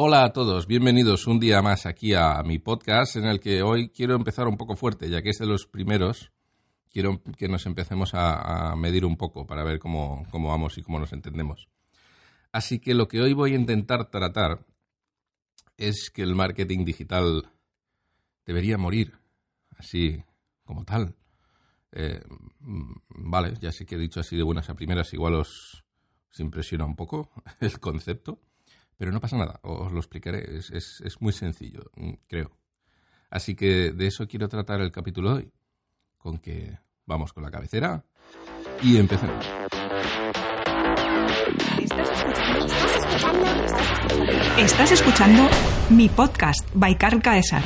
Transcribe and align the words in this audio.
Hola 0.00 0.22
a 0.22 0.32
todos, 0.32 0.68
bienvenidos 0.68 1.26
un 1.26 1.40
día 1.40 1.60
más 1.60 1.84
aquí 1.84 2.14
a 2.14 2.40
mi 2.44 2.60
podcast 2.60 3.16
en 3.16 3.24
el 3.24 3.40
que 3.40 3.62
hoy 3.62 3.88
quiero 3.88 4.14
empezar 4.14 4.46
un 4.46 4.56
poco 4.56 4.76
fuerte, 4.76 5.10
ya 5.10 5.22
que 5.22 5.30
es 5.30 5.38
de 5.38 5.46
los 5.46 5.66
primeros. 5.66 6.30
Quiero 6.88 7.20
que 7.36 7.48
nos 7.48 7.66
empecemos 7.66 8.12
a, 8.14 8.76
medir 8.76 9.04
un 9.04 9.16
poco 9.16 9.44
para 9.44 9.64
ver 9.64 9.80
cómo, 9.80 10.24
cómo 10.30 10.50
vamos 10.50 10.78
y 10.78 10.82
cómo 10.82 11.00
nos 11.00 11.12
entendemos. 11.12 11.68
Así 12.52 12.78
que 12.78 12.94
lo 12.94 13.08
que 13.08 13.20
hoy 13.20 13.32
voy 13.32 13.54
a 13.54 13.56
intentar 13.56 14.08
tratar 14.08 14.64
es 15.76 16.12
que 16.14 16.22
el 16.22 16.36
marketing 16.36 16.84
digital 16.84 17.50
debería 18.46 18.78
morir, 18.78 19.18
así 19.78 20.22
como 20.62 20.84
tal. 20.84 21.16
Eh, 21.90 22.22
vale, 22.60 23.54
ya 23.60 23.72
sé 23.72 23.84
que 23.84 23.96
he 23.96 23.98
dicho 23.98 24.20
así 24.20 24.36
de 24.36 24.44
buenas 24.44 24.70
a 24.70 24.76
primeras, 24.76 25.12
igual 25.12 25.34
os, 25.34 25.82
impresiona 26.38 26.84
un 26.84 26.94
poco 26.94 27.32
el 27.58 27.80
concepto, 27.80 28.38
pero 28.98 29.12
no 29.12 29.20
pasa 29.20 29.36
nada, 29.38 29.60
os 29.62 29.92
lo 29.92 29.98
explicaré, 29.98 30.58
es, 30.58 30.70
es 30.72 31.20
muy 31.20 31.32
sencillo, 31.32 31.90
mm, 31.96 32.12
creo. 32.26 32.50
Así 33.30 33.54
que 33.54 33.92
de 33.92 34.06
eso 34.08 34.26
quiero 34.26 34.48
tratar 34.48 34.80
el 34.80 34.90
capítulo 34.90 35.30
de 35.30 35.36
hoy, 35.36 35.52
con 36.18 36.38
que 36.38 36.78
vamos 37.06 37.32
con 37.32 37.44
la 37.44 37.50
cabecera 37.50 38.04
y 38.82 38.96
empecemos. 38.96 39.46
Estás 44.58 44.90
escuchando 44.90 45.48
mi 45.90 46.08
podcast 46.08 46.68
by 46.74 46.98
Carl 46.98 47.22
Caesar. 47.22 47.62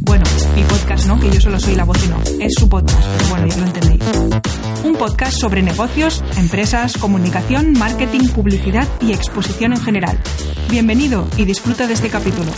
Bueno, 0.00 0.24
mi 0.56 0.62
podcast 0.64 1.06
no, 1.06 1.20
que 1.20 1.30
yo 1.30 1.40
solo 1.40 1.60
soy 1.60 1.76
la 1.76 1.84
voz 1.84 2.04
y 2.04 2.08
no. 2.08 2.20
Es 2.40 2.54
su 2.58 2.68
podcast, 2.68 3.06
pero 3.16 3.28
bueno, 3.28 3.46
ya 3.46 3.56
lo 3.58 3.66
entendéis. 3.66 4.63
Un 4.84 4.96
podcast 4.96 5.38
sobre 5.40 5.62
negocios, 5.62 6.22
empresas, 6.36 6.98
comunicación, 6.98 7.72
marketing, 7.72 8.28
publicidad 8.34 8.86
y 9.00 9.14
exposición 9.14 9.72
en 9.72 9.80
general. 9.80 10.20
Bienvenido 10.68 11.26
y 11.38 11.46
disfruta 11.46 11.86
de 11.86 11.94
este 11.94 12.10
capítulo. 12.10 12.52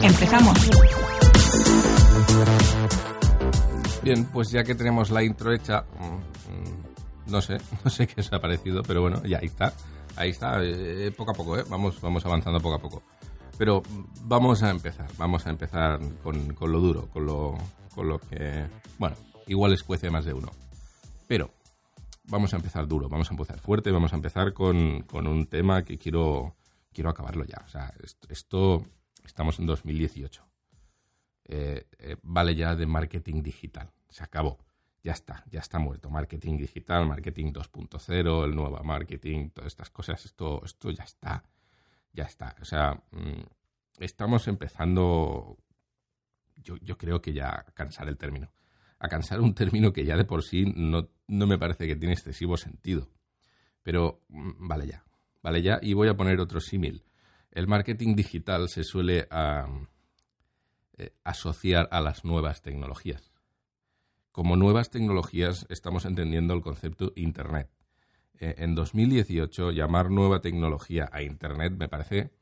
Empezamos. 0.00 0.56
Bien, 4.04 4.24
pues 4.26 4.52
ya 4.52 4.62
que 4.62 4.76
tenemos 4.76 5.10
la 5.10 5.24
intro 5.24 5.52
hecha, 5.52 5.84
no 7.26 7.42
sé, 7.42 7.58
no 7.84 7.90
sé 7.90 8.06
qué 8.06 8.20
os 8.20 8.32
ha 8.32 8.38
parecido, 8.38 8.84
pero 8.84 9.00
bueno, 9.00 9.20
ya 9.24 9.38
ahí 9.38 9.46
está. 9.46 9.72
Ahí 10.14 10.30
está, 10.30 10.62
eh, 10.62 11.10
poco 11.10 11.32
a 11.32 11.34
poco, 11.34 11.58
¿eh? 11.58 11.64
Vamos, 11.68 12.00
vamos 12.00 12.24
avanzando 12.24 12.60
poco 12.60 12.76
a 12.76 12.78
poco. 12.78 13.02
Pero 13.58 13.82
vamos 14.22 14.62
a 14.62 14.70
empezar, 14.70 15.08
vamos 15.18 15.44
a 15.44 15.50
empezar 15.50 15.98
con, 16.22 16.54
con 16.54 16.70
lo 16.70 16.78
duro, 16.78 17.08
con 17.12 17.26
lo, 17.26 17.58
con 17.92 18.06
lo 18.06 18.20
que, 18.20 18.64
bueno, 18.96 19.16
igual 19.48 19.72
escuece 19.72 20.08
más 20.08 20.24
de 20.24 20.34
uno. 20.34 20.52
Pero 21.26 21.50
vamos 22.24 22.52
a 22.52 22.56
empezar 22.56 22.86
duro, 22.86 23.08
vamos 23.08 23.30
a 23.30 23.34
empezar 23.34 23.58
fuerte, 23.58 23.90
vamos 23.90 24.12
a 24.12 24.16
empezar 24.16 24.52
con, 24.52 25.02
con 25.02 25.26
un 25.26 25.46
tema 25.46 25.84
que 25.84 25.98
quiero, 25.98 26.56
quiero 26.92 27.10
acabarlo 27.10 27.44
ya. 27.44 27.62
O 27.64 27.68
sea, 27.68 27.92
esto, 28.28 28.86
estamos 29.24 29.58
en 29.58 29.66
2018. 29.66 30.46
Eh, 31.46 31.86
eh, 31.98 32.16
vale 32.22 32.54
ya 32.54 32.74
de 32.74 32.86
marketing 32.86 33.42
digital, 33.42 33.90
se 34.08 34.24
acabó 34.24 34.58
ya 35.04 35.12
está, 35.12 35.44
ya 35.50 35.60
está 35.60 35.78
muerto. 35.78 36.08
Marketing 36.08 36.56
digital, 36.56 37.06
marketing 37.06 37.52
2.0, 37.52 38.44
el 38.44 38.56
nuevo 38.56 38.82
marketing, 38.82 39.50
todas 39.50 39.68
estas 39.68 39.90
cosas, 39.90 40.24
esto, 40.24 40.62
esto 40.64 40.90
ya 40.90 41.04
está, 41.04 41.44
ya 42.10 42.24
está. 42.24 42.56
O 42.62 42.64
sea, 42.64 42.94
mm, 43.10 43.42
estamos 43.98 44.48
empezando, 44.48 45.58
yo, 46.56 46.76
yo 46.78 46.96
creo 46.96 47.20
que 47.20 47.34
ya 47.34 47.50
a 47.50 47.64
cansar 47.74 48.08
el 48.08 48.16
término. 48.16 48.50
A 48.98 49.08
cansar 49.08 49.42
un 49.42 49.54
término 49.54 49.92
que 49.92 50.06
ya 50.06 50.16
de 50.16 50.24
por 50.24 50.42
sí 50.42 50.64
no, 50.74 51.10
no 51.26 51.46
me 51.46 51.58
parece 51.58 51.86
que 51.86 51.96
tiene 51.96 52.14
excesivo 52.14 52.56
sentido. 52.56 53.08
Pero 53.82 54.24
mm, 54.28 54.68
vale 54.68 54.86
ya, 54.86 55.04
vale 55.42 55.62
ya. 55.62 55.78
Y 55.82 55.92
voy 55.94 56.08
a 56.08 56.16
poner 56.16 56.40
otro 56.40 56.60
símil. 56.60 57.04
El 57.50 57.68
marketing 57.68 58.16
digital 58.16 58.68
se 58.68 58.84
suele 58.84 59.28
eh, 60.96 61.10
asociar 61.22 61.88
a 61.90 62.00
las 62.00 62.24
nuevas 62.24 62.62
tecnologías 62.62 63.34
como 64.34 64.56
nuevas 64.56 64.90
tecnologías 64.90 65.64
estamos 65.68 66.04
entendiendo 66.06 66.54
el 66.54 66.60
concepto 66.60 67.12
Internet. 67.14 67.70
Eh, 68.40 68.56
en 68.58 68.74
2018 68.74 69.70
llamar 69.70 70.10
nueva 70.10 70.40
tecnología 70.40 71.08
a 71.12 71.22
Internet 71.22 71.74
me 71.76 71.88
parece 71.88 72.32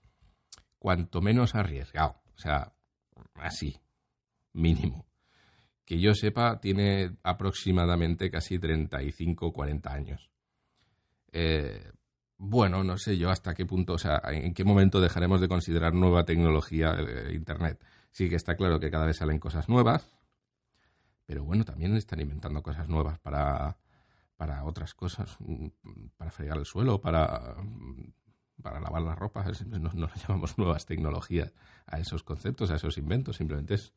cuanto 0.78 1.20
menos 1.20 1.54
arriesgado. 1.54 2.22
O 2.34 2.38
sea, 2.38 2.72
así, 3.34 3.76
mínimo. 4.54 5.04
Que 5.84 6.00
yo 6.00 6.14
sepa, 6.14 6.60
tiene 6.60 7.16
aproximadamente 7.22 8.30
casi 8.30 8.58
35 8.58 9.46
o 9.46 9.52
40 9.52 9.92
años. 9.92 10.30
Eh, 11.32 11.90
bueno, 12.38 12.82
no 12.82 12.98
sé 12.98 13.16
yo 13.16 13.30
hasta 13.30 13.54
qué 13.54 13.64
punto, 13.64 13.94
o 13.94 13.98
sea, 13.98 14.20
en 14.24 14.52
qué 14.52 14.64
momento 14.64 15.00
dejaremos 15.00 15.40
de 15.40 15.48
considerar 15.48 15.94
nueva 15.94 16.24
tecnología 16.24 16.96
eh, 16.98 17.34
Internet. 17.34 17.84
Sí 18.10 18.28
que 18.28 18.36
está 18.36 18.56
claro 18.56 18.80
que 18.80 18.90
cada 18.90 19.06
vez 19.06 19.16
salen 19.16 19.38
cosas 19.38 19.68
nuevas, 19.68 20.10
pero 21.24 21.44
bueno, 21.44 21.64
también 21.64 21.96
están 21.96 22.20
inventando 22.20 22.62
cosas 22.62 22.88
nuevas 22.88 23.18
para, 23.18 23.78
para 24.36 24.64
otras 24.64 24.92
cosas, 24.94 25.36
mm, 25.38 25.68
para 26.16 26.30
fregar 26.30 26.58
el 26.58 26.66
suelo, 26.66 27.00
para, 27.00 27.56
para 28.60 28.80
lavar 28.80 29.02
las 29.02 29.18
ropas. 29.18 29.64
No, 29.70 29.90
no 29.94 30.10
llamamos 30.14 30.58
nuevas 30.58 30.84
tecnologías 30.84 31.54
a 31.86 32.00
esos 32.00 32.22
conceptos, 32.22 32.70
a 32.70 32.76
esos 32.76 32.98
inventos. 32.98 33.36
Simplemente 33.36 33.74
es 33.74 33.92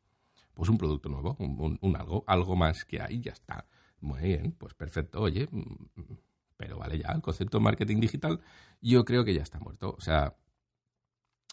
pues 0.56 0.70
un 0.70 0.78
producto 0.78 1.10
nuevo, 1.10 1.36
un, 1.38 1.96
algo, 1.96 2.24
algo 2.26 2.56
más 2.56 2.86
que 2.86 2.98
hay 3.00 3.20
ya 3.20 3.32
está. 3.32 3.66
Muy 4.00 4.22
bien, 4.22 4.52
pues 4.52 4.72
perfecto. 4.72 5.20
Oye, 5.20 5.46
mm, 5.50 6.14
pero 6.56 6.78
vale 6.78 6.98
ya, 6.98 7.12
el 7.12 7.20
concepto 7.20 7.58
de 7.58 7.64
marketing 7.64 8.00
digital 8.00 8.40
yo 8.80 9.04
creo 9.04 9.22
que 9.22 9.34
ya 9.34 9.42
está 9.42 9.60
muerto. 9.60 9.94
O 9.98 10.00
sea, 10.00 10.34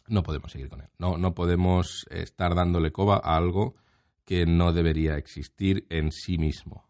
no 0.08 0.24
podemos 0.24 0.54
seguir 0.54 0.70
con 0.70 0.80
él. 0.80 0.90
No, 0.98 1.18
no 1.18 1.36
podemos 1.36 2.06
estar 2.10 2.56
dándole 2.56 2.94
coba 2.94 3.18
a 3.18 3.36
algo 3.36 3.76
que 4.24 4.46
no 4.46 4.72
debería 4.72 5.18
existir 5.18 5.86
en 5.90 6.14
sí 6.14 6.38
mismo. 6.38 6.88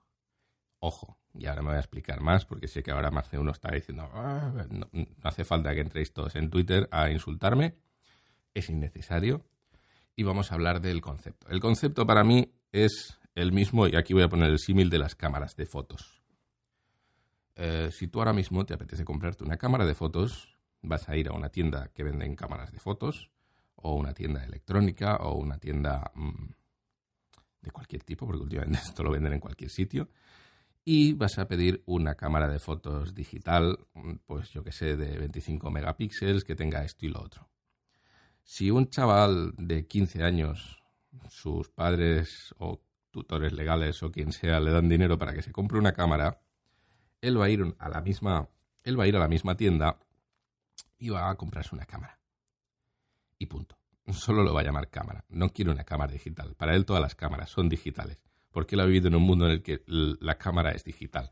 Ojo, 0.78 1.18
y 1.34 1.47
ahora 1.47 1.63
me 1.63 1.69
voy 1.69 1.78
a 1.78 1.79
explicar 1.79 2.22
más 2.22 2.46
porque 2.46 2.68
sé 2.68 2.84
que 2.84 2.91
ahora 2.91 3.09
más 3.09 3.31
de 3.31 3.40
uno 3.40 3.53
está 3.53 3.72
diciendo, 3.72 4.07
ah, 4.13 4.53
no, 4.69 4.88
hace 5.23 5.46
falta 5.46 5.73
que 5.73 5.81
entréis 5.81 6.13
todos 6.13 6.35
en 6.35 6.52
Twitter 6.52 6.88
a 6.91 7.09
insultarme, 7.09 7.75
es 8.53 8.69
innecesario. 8.69 9.47
Y 10.16 10.24
vamos 10.24 10.51
a 10.51 10.56
hablar 10.56 10.81
del 10.81 11.01
concepto. 11.01 11.47
El 11.50 11.59
concepto 11.59 12.06
para 12.06 12.24
mí 12.24 12.51
es 12.72 13.19
el 13.35 13.51
mismo, 13.51 13.88
y 13.88 13.96
aquí 13.96 14.13
voy 14.13 14.24
a 14.24 14.29
poner 14.29 14.51
el 14.51 14.59
símil 14.59 14.90
de 14.90 15.00
las 15.00 15.16
cámaras 15.16 15.56
de 15.56 15.66
fotos. 15.66 16.22
Eh, 17.56 17.90
si 17.91 18.07
tú 18.07 18.19
ahora 18.19 18.34
mismo 18.34 18.66
te 18.66 18.73
apetece 18.73 19.06
comprarte 19.06 19.44
una 19.44 19.57
cámara 19.57 19.85
de 19.85 19.96
fotos, 19.96 20.57
vas 20.81 21.09
a 21.09 21.16
ir 21.16 21.29
a 21.29 21.34
una 21.34 21.50
tienda 21.50 21.90
que 21.94 22.03
venden 22.03 22.35
cámaras 22.35 22.72
de 22.72 22.79
fotos, 22.79 23.31
o 23.75 23.96
una 23.96 24.13
tienda 24.13 24.44
electrónica, 24.44 25.18
o 25.18 25.35
una 25.38 25.57
tienda... 25.57 26.12
Mm, 26.16 26.52
de 27.63 27.72
cualquier 27.72 28.03
tipo, 28.03 28.28
porque 28.28 28.44
últimamente 28.44 28.79
esto 28.85 29.03
lo 29.03 29.12
venden 29.12 29.34
en 29.34 29.40
cualquier 29.40 29.69
sitio. 29.69 30.09
Y 30.85 31.13
vas 31.13 31.40
a 31.40 31.47
pedir 31.47 31.81
una 31.85 32.16
cámara 32.16 32.50
de 32.50 32.59
fotos 32.59 33.16
digital, 33.16 33.79
pues 34.25 34.50
yo 34.50 34.63
que 34.63 34.73
sé, 34.73 34.97
de 34.97 35.18
25 35.18 35.72
megapíxeles, 35.72 36.43
que 36.43 36.55
tenga 36.55 36.84
esto 36.84 37.05
y 37.05 37.09
lo 37.09 37.22
otro. 37.22 37.47
Si 38.43 38.72
un 38.72 38.90
chaval 38.90 39.53
de 39.57 39.87
15 39.87 40.23
años, 40.23 40.81
sus 41.29 41.69
padres 41.69 42.53
o 42.57 42.81
tutores 43.11 43.53
legales 43.53 44.01
o 44.03 44.11
quien 44.11 44.31
sea 44.31 44.59
le 44.59 44.72
dan 44.72 44.90
dinero 44.90 45.17
para 45.17 45.34
que 45.34 45.41
se 45.41 45.51
compre 45.51 45.78
una 45.78 45.93
cámara, 45.93 46.41
él 47.22 47.40
va 47.40 47.45
a 47.45 47.49
ir 47.49 47.75
a 47.79 47.90
la 47.90 48.01
misma, 48.01 48.49
él 48.84 48.99
va 48.99 49.05
a 49.05 49.07
ir 49.07 49.16
a 49.16 49.19
la 49.19 49.28
misma 49.28 49.55
tienda 49.55 49.99
y 50.97 51.09
va 51.09 51.29
a 51.29 51.35
comprarse 51.35 51.75
una 51.75 51.85
cámara. 51.85 52.19
Y 53.37 53.45
punto 53.45 53.78
solo 54.11 54.43
lo 54.43 54.53
va 54.53 54.61
a 54.61 54.63
llamar 54.63 54.89
cámara. 54.89 55.23
No 55.29 55.49
quiere 55.49 55.72
una 55.72 55.85
cámara 55.85 56.11
digital. 56.11 56.55
Para 56.55 56.75
él 56.75 56.85
todas 56.85 57.01
las 57.01 57.16
cámaras 57.16 57.49
son 57.49 57.69
digitales, 57.69 58.19
porque 58.51 58.75
él 58.75 58.81
ha 58.81 58.85
vivido 58.85 59.07
en 59.07 59.16
un 59.16 59.23
mundo 59.23 59.46
en 59.46 59.51
el 59.51 59.63
que 59.63 59.81
la 59.87 60.37
cámara 60.37 60.72
es 60.72 60.84
digital. 60.84 61.31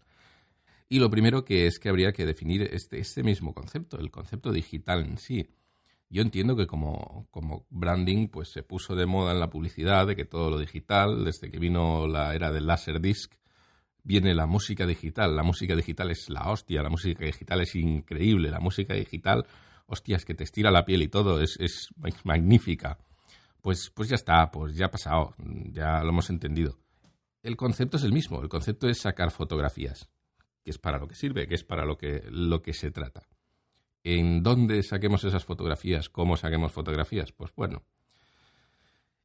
Y 0.87 0.99
lo 0.99 1.09
primero 1.09 1.43
que 1.43 1.67
es 1.67 1.79
que 1.79 1.89
habría 1.89 2.13
que 2.13 2.25
definir 2.25 2.63
este, 2.63 2.99
este 2.99 3.23
mismo 3.23 3.53
concepto, 3.53 3.99
el 3.99 4.11
concepto 4.11 4.51
digital 4.51 5.05
en 5.05 5.17
sí. 5.17 5.49
Yo 6.11 6.21
entiendo 6.21 6.57
que 6.57 6.67
como, 6.67 7.25
branding 7.69 8.27
pues 8.27 8.51
se 8.51 8.63
puso 8.63 8.95
de 8.95 9.05
moda 9.05 9.31
en 9.31 9.39
la 9.39 9.49
publicidad 9.49 10.05
de 10.05 10.17
que 10.17 10.25
todo 10.25 10.49
lo 10.49 10.59
digital, 10.59 11.23
desde 11.23 11.49
que 11.49 11.57
vino 11.57 12.05
la 12.05 12.35
era 12.35 12.51
del 12.51 12.67
Laserdisc, 12.67 13.33
viene 14.03 14.35
la 14.35 14.45
música 14.45 14.85
digital. 14.85 15.37
La 15.37 15.43
música 15.43 15.73
digital 15.73 16.11
es 16.11 16.29
la 16.29 16.51
hostia, 16.51 16.83
la 16.83 16.89
música 16.89 17.23
digital 17.23 17.61
es 17.61 17.75
increíble, 17.75 18.51
la 18.51 18.59
música 18.59 18.93
digital, 18.93 19.47
hostias, 19.85 20.25
que 20.25 20.33
te 20.33 20.43
estira 20.43 20.69
la 20.69 20.83
piel 20.83 21.01
y 21.01 21.07
todo, 21.07 21.39
es, 21.39 21.55
es 21.61 21.87
magnífica. 22.25 22.97
Pues, 23.61 23.89
pues 23.95 24.09
ya 24.09 24.15
está, 24.15 24.51
pues 24.51 24.75
ya 24.75 24.87
ha 24.87 24.91
pasado, 24.91 25.33
ya 25.71 26.03
lo 26.03 26.09
hemos 26.09 26.29
entendido. 26.29 26.77
El 27.41 27.55
concepto 27.55 27.95
es 27.95 28.03
el 28.03 28.11
mismo, 28.11 28.41
el 28.41 28.49
concepto 28.49 28.89
es 28.89 28.99
sacar 28.99 29.31
fotografías, 29.31 30.09
que 30.61 30.71
es 30.71 30.77
para 30.77 30.99
lo 30.99 31.07
que 31.07 31.15
sirve, 31.15 31.47
que 31.47 31.55
es 31.55 31.63
para 31.63 31.85
lo 31.85 31.97
que, 31.97 32.21
lo 32.29 32.61
que 32.61 32.73
se 32.73 32.91
trata. 32.91 33.29
¿En 34.03 34.41
dónde 34.41 34.81
saquemos 34.83 35.23
esas 35.23 35.45
fotografías? 35.45 36.09
¿Cómo 36.09 36.35
saquemos 36.37 36.71
fotografías? 36.71 37.31
Pues 37.31 37.51
bueno, 37.55 37.83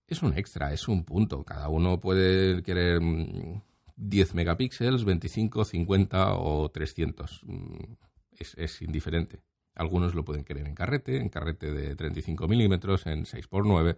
es 0.06 0.23
un 0.23 0.37
extra, 0.37 0.73
es 0.73 0.87
un 0.87 1.05
punto. 1.05 1.44
Cada 1.44 1.69
uno 1.69 1.99
puede 1.99 2.62
querer 2.62 3.00
mm, 3.00 3.62
10 3.96 4.34
megapíxeles, 4.34 5.05
25, 5.05 5.64
50 5.64 6.34
o 6.34 6.69
300. 6.70 7.40
Mm, 7.44 7.94
es, 8.38 8.82
indiferente. 8.82 9.43
Algunos 9.75 10.14
lo 10.14 10.25
pueden 10.25 10.44
querer 10.44 10.67
en 10.67 10.75
carrete, 10.75 11.19
en 11.20 11.28
carrete 11.28 11.73
de 11.73 11.96
35 11.96 12.46
milímetros, 12.49 13.06
en 13.06 13.25
6x9. 13.25 13.96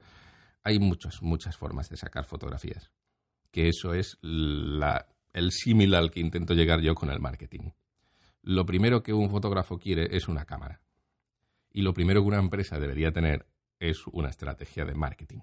Hay 0.64 0.78
muchas, 0.78 1.22
muchas 1.22 1.56
formas 1.56 1.88
de 1.88 1.96
sacar 1.96 2.24
fotografías. 2.24 2.90
Que 3.50 3.68
eso 3.68 3.94
es 3.94 4.18
el 4.22 5.52
símil 5.52 5.94
al 5.94 6.10
que 6.10 6.20
intento 6.20 6.54
llegar 6.54 6.80
yo 6.80 6.94
con 6.94 7.10
el 7.10 7.20
marketing. 7.20 7.70
Lo 8.48 8.64
primero 8.64 9.02
que 9.02 9.12
un 9.12 9.28
fotógrafo 9.28 9.78
quiere 9.78 10.16
es 10.16 10.28
una 10.28 10.46
cámara. 10.46 10.80
Y 11.70 11.82
lo 11.82 11.92
primero 11.92 12.22
que 12.22 12.28
una 12.28 12.38
empresa 12.38 12.78
debería 12.78 13.12
tener 13.12 13.46
es 13.78 14.06
una 14.06 14.30
estrategia 14.30 14.84
de 14.84 14.94
marketing 14.94 15.40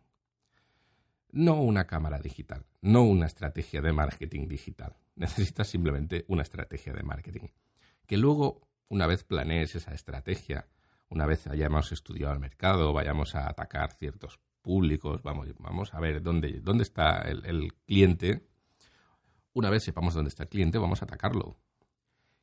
no 1.36 1.62
una 1.62 1.86
cámara 1.86 2.18
digital, 2.18 2.66
no 2.82 3.04
una 3.04 3.26
estrategia 3.26 3.82
de 3.82 3.92
marketing 3.92 4.48
digital. 4.48 4.96
Necesitas 5.16 5.68
simplemente 5.68 6.24
una 6.30 6.44
estrategia 6.44 6.94
de 6.94 7.04
marketing. 7.04 7.50
Que 8.08 8.18
luego, 8.18 8.62
una 8.88 9.06
vez 9.06 9.26
planees 9.26 9.76
esa 9.76 9.94
estrategia, 9.94 10.68
una 11.10 11.26
vez 11.26 11.46
hayamos 11.48 11.92
estudiado 11.92 12.34
el 12.34 12.40
mercado, 12.40 12.94
vayamos 12.94 13.36
a 13.36 13.50
atacar 13.50 13.92
ciertos 13.94 14.40
públicos, 14.62 15.22
vamos, 15.24 15.50
vamos 15.60 15.94
a 15.94 16.00
ver 16.00 16.22
dónde, 16.22 16.62
dónde 16.62 16.84
está 16.84 17.22
el, 17.24 17.46
el 17.46 17.74
cliente. 17.86 18.48
Una 19.54 19.70
vez 19.70 19.84
sepamos 19.84 20.14
dónde 20.14 20.30
está 20.30 20.44
el 20.44 20.50
cliente, 20.50 20.78
vamos 20.78 21.02
a 21.02 21.06
atacarlo. 21.06 21.58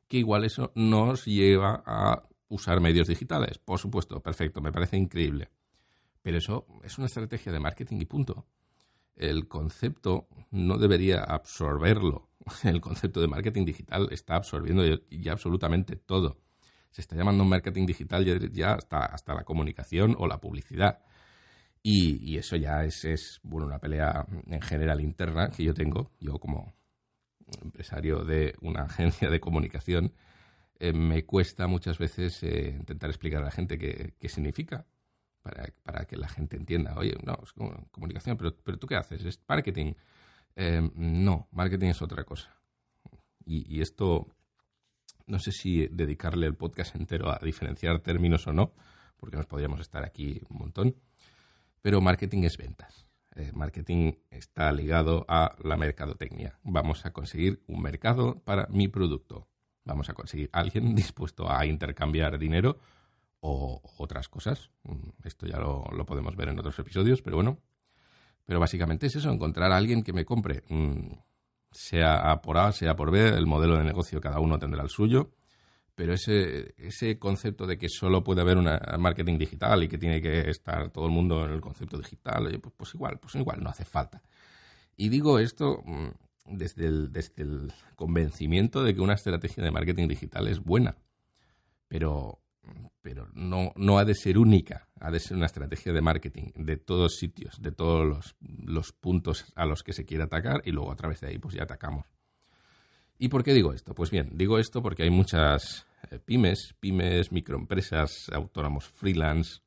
Que 0.07 0.17
igual 0.17 0.45
eso 0.45 0.71
nos 0.75 1.25
lleva 1.25 1.83
a 1.85 2.23
usar 2.49 2.79
medios 2.81 3.07
digitales. 3.07 3.57
Por 3.57 3.79
supuesto, 3.79 4.21
perfecto, 4.21 4.61
me 4.61 4.71
parece 4.71 4.97
increíble. 4.97 5.49
Pero 6.21 6.37
eso 6.37 6.65
es 6.83 6.97
una 6.97 7.07
estrategia 7.07 7.51
de 7.51 7.59
marketing 7.59 7.97
y 7.99 8.05
punto 8.05 8.45
el 9.15 9.47
concepto 9.47 10.27
no 10.51 10.77
debería 10.77 11.23
absorberlo. 11.23 12.29
El 12.63 12.81
concepto 12.81 13.21
de 13.21 13.27
marketing 13.27 13.65
digital 13.65 14.09
está 14.11 14.35
absorbiendo 14.35 14.83
ya 15.09 15.31
absolutamente 15.31 15.95
todo. 15.95 16.41
Se 16.91 17.01
está 17.01 17.15
llamando 17.15 17.45
marketing 17.45 17.85
digital 17.85 18.25
ya, 18.51 18.73
hasta, 18.73 19.05
hasta 19.05 19.33
la 19.33 19.43
comunicación 19.43 20.15
o 20.19 20.27
la 20.27 20.39
publicidad. 20.39 20.99
Y, 21.81 22.37
eso 22.37 22.55
ya 22.55 22.83
es, 22.85 23.39
bueno, 23.43 23.67
una 23.67 23.79
pelea 23.79 24.25
en 24.47 24.61
general 24.61 25.01
interna 25.01 25.49
que 25.49 25.63
yo 25.63 25.73
tengo, 25.73 26.11
yo 26.19 26.37
como 26.37 26.73
empresario 27.61 28.23
de 28.23 28.55
una 28.61 28.83
agencia 28.83 29.29
de 29.29 29.39
comunicación, 29.39 30.13
eh, 30.79 30.93
me 30.93 31.25
cuesta 31.25 31.67
muchas 31.67 31.97
veces 31.97 32.41
eh, 32.43 32.75
intentar 32.79 33.09
explicar 33.09 33.41
a 33.41 33.45
la 33.45 33.51
gente 33.51 33.77
qué 33.77 34.29
significa 34.29 34.85
para, 35.83 36.05
que 36.05 36.15
la 36.15 36.29
gente 36.29 36.55
entienda, 36.55 36.95
oye, 36.97 37.15
no, 37.23 37.37
es 37.43 37.51
comunicación, 37.91 38.37
pero, 38.37 38.55
pero 38.55 38.79
tú 38.79 38.87
qué 38.87 38.95
haces, 38.95 39.23
es 39.25 39.39
marketing. 39.47 39.93
Eh, 40.55 40.81
no, 40.95 41.47
marketing 41.51 41.87
es 41.87 42.01
otra 42.01 42.23
cosa. 42.23 42.55
Y, 43.45 43.81
esto, 43.81 44.27
no 45.27 45.37
sé 45.37 45.51
si 45.51 45.87
dedicarle 45.87 46.47
el 46.47 46.55
podcast 46.55 46.95
entero 46.95 47.29
a 47.29 47.39
diferenciar 47.43 47.99
términos 47.99 48.47
o 48.47 48.53
no, 48.53 48.73
porque 49.17 49.35
nos 49.35 49.47
podríamos 49.47 49.81
estar 49.81 50.05
aquí 50.05 50.41
un 50.49 50.59
montón, 50.59 50.95
pero 51.81 51.99
marketing 51.99 52.43
es 52.43 52.57
ventas. 52.57 53.05
Eh, 53.35 53.51
marketing 53.53 54.13
está 54.29 54.71
ligado 54.71 55.25
a 55.27 55.55
la 55.63 55.75
mercadotecnia. 55.75 56.59
Vamos 56.63 57.05
a 57.05 57.13
conseguir 57.13 57.63
un 57.67 57.81
mercado 57.81 58.39
para 58.43 58.67
mi 58.67 58.87
producto. 58.87 59.47
Vamos 59.85 60.09
a 60.09 60.13
conseguir 60.13 60.49
alguien 60.53 60.93
dispuesto 60.95 61.49
a 61.49 61.65
intercambiar 61.65 62.37
dinero 62.37 62.77
o 63.39 63.81
otras 63.97 64.29
cosas. 64.29 64.69
Mm, 64.83 65.09
esto 65.23 65.47
ya 65.47 65.57
lo, 65.57 65.83
podemos 66.05 66.35
ver 66.35 66.49
en 66.49 66.59
otros 66.59 66.77
episodios, 66.79 67.21
pero 67.21 67.37
bueno. 67.37 67.59
Pero 68.45 68.59
básicamente 68.59 69.07
es 69.07 69.15
eso, 69.15 69.31
encontrar 69.31 69.71
a 69.71 69.77
alguien 69.77 70.03
que 70.03 70.13
me 70.13 70.25
compre, 70.25 70.63
mm, 70.67 71.13
sea 71.71 72.41
por 72.41 72.57
A, 72.57 72.71
sea 72.71 72.95
por 72.95 73.09
B, 73.09 73.29
el 73.29 73.45
modelo 73.45 73.77
de 73.77 73.85
negocio 73.85 74.19
cada 74.19 74.39
uno 74.39 74.59
tendrá 74.59 74.83
el 74.83 74.89
suyo, 74.89 75.31
pero 75.95 76.13
ese, 76.13 76.73
ese 76.77 77.19
concepto 77.19 77.67
de 77.67 77.77
que 77.77 77.89
solo 77.89 78.23
puede 78.23 78.41
haber 78.41 78.57
un 78.57 78.69
marketing 78.99 79.37
digital 79.37 79.83
y 79.83 79.87
que 79.87 79.97
tiene 79.97 80.21
que 80.21 80.49
estar 80.49 80.89
todo 80.91 81.05
el 81.05 81.11
mundo 81.11 81.45
en 81.45 81.51
el 81.51 81.61
concepto 81.61 81.97
digital, 81.97 82.59
pues, 82.61 82.73
pues, 82.75 82.95
igual, 82.95 83.19
pues 83.19 83.35
igual, 83.35 83.63
no 83.63 83.69
hace 83.69 83.85
falta. 83.85 84.21
Y 84.95 85.09
digo 85.09 85.39
esto 85.39 85.81
mm, 85.85 86.09
desde 86.45 86.87
el, 86.87 87.11
desde 87.11 87.43
el 87.43 87.73
convencimiento 87.95 88.83
de 88.83 88.93
que 88.95 89.01
una 89.01 89.13
estrategia 89.13 89.63
de 89.63 89.71
marketing 89.71 90.07
digital 90.07 90.47
es 90.47 90.59
buena, 90.59 90.97
pero 91.87 92.39
pero 93.01 93.27
no, 93.33 93.73
no 93.75 93.97
ha 93.97 94.05
de 94.05 94.15
ser 94.15 94.37
única, 94.37 94.87
ha 94.99 95.11
de 95.11 95.19
ser 95.19 95.35
una 95.35 95.47
estrategia 95.47 95.91
de 95.91 96.01
marketing 96.01 96.51
de 96.55 96.77
todos 96.77 97.17
sitios, 97.17 97.61
de 97.61 97.73
todos 97.73 98.07
los, 98.07 98.35
los 98.39 98.93
puntos 98.93 99.51
a 99.55 99.65
los 99.65 99.83
que 99.83 99.91
se 99.91 100.05
quiere 100.05 100.23
atacar 100.23 100.61
y 100.65 100.71
luego 100.71 100.91
a 100.91 100.95
través 100.95 101.19
de 101.19 101.27
ahí 101.27 101.37
pues 101.37 101.55
ya 101.55 101.63
atacamos. 101.63 102.05
¿Y 103.23 103.29
por 103.29 103.41
qué 103.41 103.53
digo 103.53 103.71
esto? 103.71 103.95
Pues 103.95 104.11
bien, 104.11 104.31
digo 104.33 104.59
esto 104.59 104.81
porque 104.81 105.03
hay 105.03 105.09
muchas 105.09 105.87
eh, 106.11 106.19
pymes, 106.19 106.75
pymes, 106.81 107.31
microempresas, 107.31 108.29
autónomos 108.33 108.89
freelance, 108.89 109.61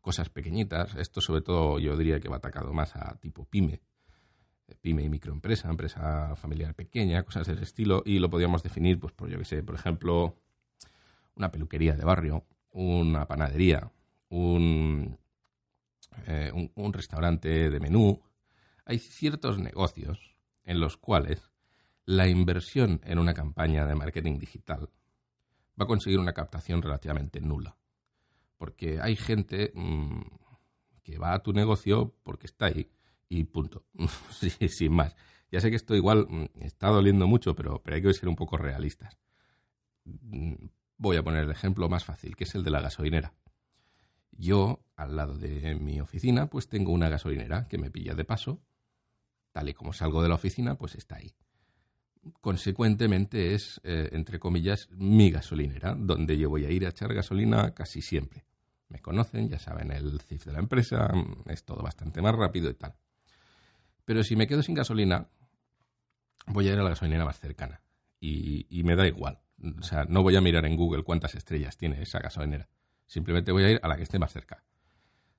cosas 0.00 0.30
pequeñitas. 0.30 0.94
Esto 0.94 1.20
sobre 1.20 1.42
todo 1.42 1.78
yo 1.78 1.98
diría 1.98 2.18
que 2.18 2.30
va 2.30 2.36
atacado 2.36 2.72
más 2.72 2.96
a 2.96 3.14
tipo 3.20 3.44
pyme, 3.44 3.82
eh, 4.68 4.74
pyme 4.80 5.02
y 5.02 5.10
microempresa, 5.10 5.68
empresa 5.68 6.34
familiar 6.36 6.74
pequeña, 6.74 7.22
cosas 7.24 7.46
de 7.46 7.52
ese 7.52 7.64
estilo. 7.64 8.02
Y 8.06 8.20
lo 8.20 8.30
podríamos 8.30 8.62
definir, 8.62 8.98
pues 8.98 9.12
por 9.12 9.28
yo 9.28 9.38
que 9.38 9.44
sé, 9.44 9.62
por 9.62 9.74
ejemplo, 9.74 10.38
una 11.34 11.50
peluquería 11.50 11.96
de 11.96 12.06
barrio, 12.06 12.46
una 12.70 13.26
panadería, 13.26 13.92
un, 14.30 15.18
eh, 16.26 16.50
un, 16.74 16.92
restaurante 16.94 17.68
de 17.68 17.80
menú. 17.80 18.22
Hay 18.86 18.98
ciertos 18.98 19.58
negocios 19.58 20.38
en 20.64 20.80
los 20.80 20.96
cuales 20.96 21.53
la 22.06 22.28
inversión 22.28 23.00
en 23.04 23.18
una 23.18 23.34
campaña 23.34 23.86
de 23.86 23.94
marketing 23.94 24.38
digital 24.38 24.90
va 25.80 25.84
a 25.84 25.86
conseguir 25.86 26.18
una 26.18 26.32
captación 26.32 26.82
relativamente 26.82 27.40
nula. 27.40 27.76
Porque 28.56 29.00
hay 29.00 29.16
gente 29.16 29.72
mm, 29.74 30.20
que 31.02 31.18
va 31.18 31.34
a 31.34 31.42
tu 31.42 31.52
negocio 31.52 32.14
porque 32.22 32.46
está 32.46 32.66
ahí 32.66 32.90
y 33.28 33.44
punto. 33.44 33.84
sin 34.68 34.92
más. 34.92 35.16
Ya 35.50 35.60
sé 35.60 35.70
que 35.70 35.76
esto 35.76 35.94
igual 35.94 36.26
mm, 36.28 36.62
está 36.62 36.88
doliendo 36.88 37.26
mucho, 37.26 37.54
pero, 37.54 37.82
pero 37.82 37.96
hay 37.96 38.02
que 38.02 38.12
ser 38.14 38.28
un 38.28 38.36
poco 38.36 38.56
realistas. 38.56 39.18
Mm, 40.04 40.66
Voy 40.96 41.16
a 41.16 41.22
poner 41.22 41.44
el 41.44 41.50
ejemplo 41.50 41.88
más 41.88 42.04
fácil, 42.04 42.36
que 42.36 42.44
es 42.44 42.54
el 42.54 42.62
de 42.62 42.70
la 42.70 42.80
gasolinera. 42.80 43.34
Yo, 44.30 44.84
al 44.96 45.16
lado 45.16 45.36
de 45.36 45.74
mi 45.74 46.00
oficina, 46.00 46.46
pues 46.48 46.68
tengo 46.68 46.92
una 46.92 47.08
gasolinera 47.08 47.66
que 47.68 47.78
me 47.78 47.90
pilla 47.90 48.14
de 48.14 48.24
paso. 48.24 48.62
Tal 49.52 49.68
y 49.68 49.74
como 49.74 49.92
salgo 49.92 50.22
de 50.22 50.28
la 50.28 50.36
oficina, 50.36 50.76
pues 50.76 50.94
está 50.94 51.16
ahí. 51.16 51.34
Consecuentemente 52.40 53.54
es, 53.54 53.80
eh, 53.84 54.10
entre 54.12 54.38
comillas, 54.38 54.88
mi 54.92 55.30
gasolinera, 55.30 55.94
donde 55.94 56.38
yo 56.38 56.48
voy 56.48 56.64
a 56.64 56.70
ir 56.70 56.86
a 56.86 56.90
echar 56.90 57.12
gasolina 57.12 57.74
casi 57.74 58.00
siempre. 58.02 58.44
Me 58.88 59.00
conocen, 59.00 59.48
ya 59.48 59.58
saben 59.58 59.90
el 59.90 60.20
CIF 60.20 60.46
de 60.46 60.52
la 60.52 60.58
empresa, 60.60 61.12
es 61.46 61.64
todo 61.64 61.82
bastante 61.82 62.22
más 62.22 62.34
rápido 62.34 62.70
y 62.70 62.74
tal. 62.74 62.94
Pero 64.04 64.22
si 64.22 64.36
me 64.36 64.46
quedo 64.46 64.62
sin 64.62 64.74
gasolina, 64.74 65.28
voy 66.46 66.68
a 66.68 66.72
ir 66.72 66.78
a 66.78 66.82
la 66.82 66.90
gasolinera 66.90 67.24
más 67.24 67.38
cercana. 67.38 67.80
y 68.20 68.82
me 68.84 68.96
da 68.96 69.06
igual. 69.06 69.38
O 69.78 69.82
sea, 69.82 70.04
no 70.04 70.22
voy 70.22 70.36
a 70.36 70.40
mirar 70.40 70.66
en 70.66 70.76
Google 70.76 71.02
cuántas 71.02 71.34
estrellas 71.34 71.76
tiene 71.76 72.00
esa 72.02 72.18
gasolinera. 72.18 72.68
Simplemente 73.06 73.52
voy 73.52 73.64
a 73.64 73.70
ir 73.70 73.80
a 73.82 73.88
la 73.88 73.96
que 73.96 74.02
esté 74.02 74.18
más 74.18 74.32
cerca. 74.32 74.64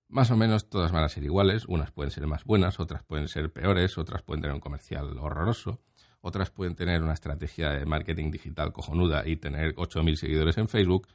Más 0.08 0.30
o 0.32 0.38
menos 0.38 0.70
todas 0.70 0.92
van 0.92 1.04
a 1.04 1.10
ser 1.10 1.24
iguales, 1.24 1.66
unas 1.66 1.92
pueden 1.92 2.12
ser 2.12 2.28
más 2.28 2.44
buenas, 2.44 2.80
otras 2.80 3.04
pueden 3.04 3.28
ser 3.28 3.52
peores, 3.52 3.98
otras 3.98 4.22
pueden 4.22 4.42
tener 4.42 4.54
un 4.54 4.62
comercial 4.62 5.18
horroroso, 5.18 5.82
otras 6.26 6.50
pueden 6.50 6.76
tener 6.76 7.02
una 7.04 7.14
estrategia 7.14 7.72
de 7.72 7.86
marketing 7.86 8.32
digital 8.32 8.74
cojonuda 8.74 9.28
y 9.28 9.36
tener 9.36 9.76
8.000 9.76 10.16
seguidores 10.16 10.58
en 10.58 10.68
Facebook, 10.68 11.08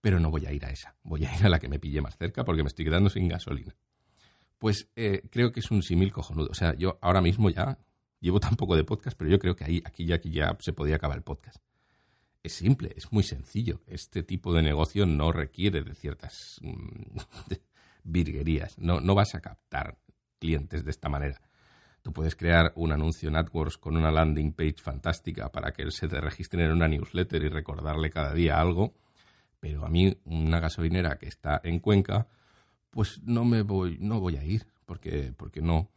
pero 0.00 0.20
no 0.20 0.30
voy 0.30 0.46
a 0.46 0.52
ir 0.52 0.64
a 0.64 0.70
esa, 0.70 0.94
voy 1.02 1.24
a 1.24 1.36
ir 1.36 1.44
a 1.44 1.48
la 1.48 1.58
que 1.58 1.68
me 1.68 1.78
pille 1.78 2.00
más 2.00 2.16
cerca 2.16 2.44
porque 2.44 2.62
me 2.62 2.68
estoy 2.68 2.84
quedando 2.84 3.10
sin 3.10 3.28
gasolina. 3.28 3.74
Pues 4.58 4.88
eh, 4.96 5.22
creo 5.30 5.52
que 5.52 5.60
es 5.60 5.70
un 5.70 5.82
símil 5.82 6.12
cojonudo. 6.12 6.48
O 6.50 6.54
sea, 6.54 6.74
yo 6.74 6.98
ahora 7.00 7.20
mismo 7.20 7.50
ya 7.50 7.78
llevo 8.20 8.38
tan 8.40 8.56
poco 8.56 8.76
de 8.76 8.84
podcast, 8.84 9.16
pero 9.18 9.30
yo 9.30 9.38
creo 9.38 9.56
que 9.56 9.64
ahí, 9.64 9.82
aquí 9.84 10.06
ya, 10.06 10.14
aquí 10.14 10.30
ya 10.30 10.56
se 10.60 10.72
podía 10.72 10.96
acabar 10.96 11.16
el 11.16 11.24
podcast 11.24 11.62
es 12.42 12.54
simple, 12.54 12.92
es 12.96 13.12
muy 13.12 13.22
sencillo. 13.22 13.80
Este 13.86 14.22
tipo 14.22 14.52
de 14.52 14.62
negocio 14.62 15.06
no 15.06 15.32
requiere 15.32 15.82
de 15.82 15.94
ciertas 15.94 16.58
mm, 16.62 17.18
virguerías. 18.04 18.78
No, 18.78 19.00
no 19.00 19.14
vas 19.14 19.34
a 19.34 19.40
captar 19.40 19.98
clientes 20.38 20.84
de 20.84 20.90
esta 20.90 21.08
manera. 21.08 21.40
Tú 22.02 22.12
puedes 22.12 22.34
crear 22.34 22.72
un 22.74 22.90
anuncio 22.90 23.28
en 23.28 23.36
AdWords 23.36 23.78
con 23.78 23.96
una 23.96 24.10
landing 24.10 24.52
page 24.52 24.76
fantástica 24.78 25.50
para 25.50 25.72
que 25.72 25.82
él 25.82 25.92
se 25.92 26.08
te 26.08 26.20
registre 26.20 26.64
en 26.64 26.72
una 26.72 26.88
newsletter 26.88 27.44
y 27.44 27.48
recordarle 27.48 28.10
cada 28.10 28.34
día 28.34 28.60
algo, 28.60 28.92
pero 29.60 29.86
a 29.86 29.88
mí 29.88 30.16
una 30.24 30.58
gasolinera 30.58 31.16
que 31.16 31.28
está 31.28 31.60
en 31.62 31.78
Cuenca, 31.78 32.26
pues 32.90 33.22
no 33.22 33.44
me 33.44 33.62
voy, 33.62 33.98
no 34.00 34.18
voy 34.18 34.36
a 34.36 34.44
ir, 34.44 34.66
porque, 34.84 35.32
porque 35.36 35.62
no, 35.62 35.88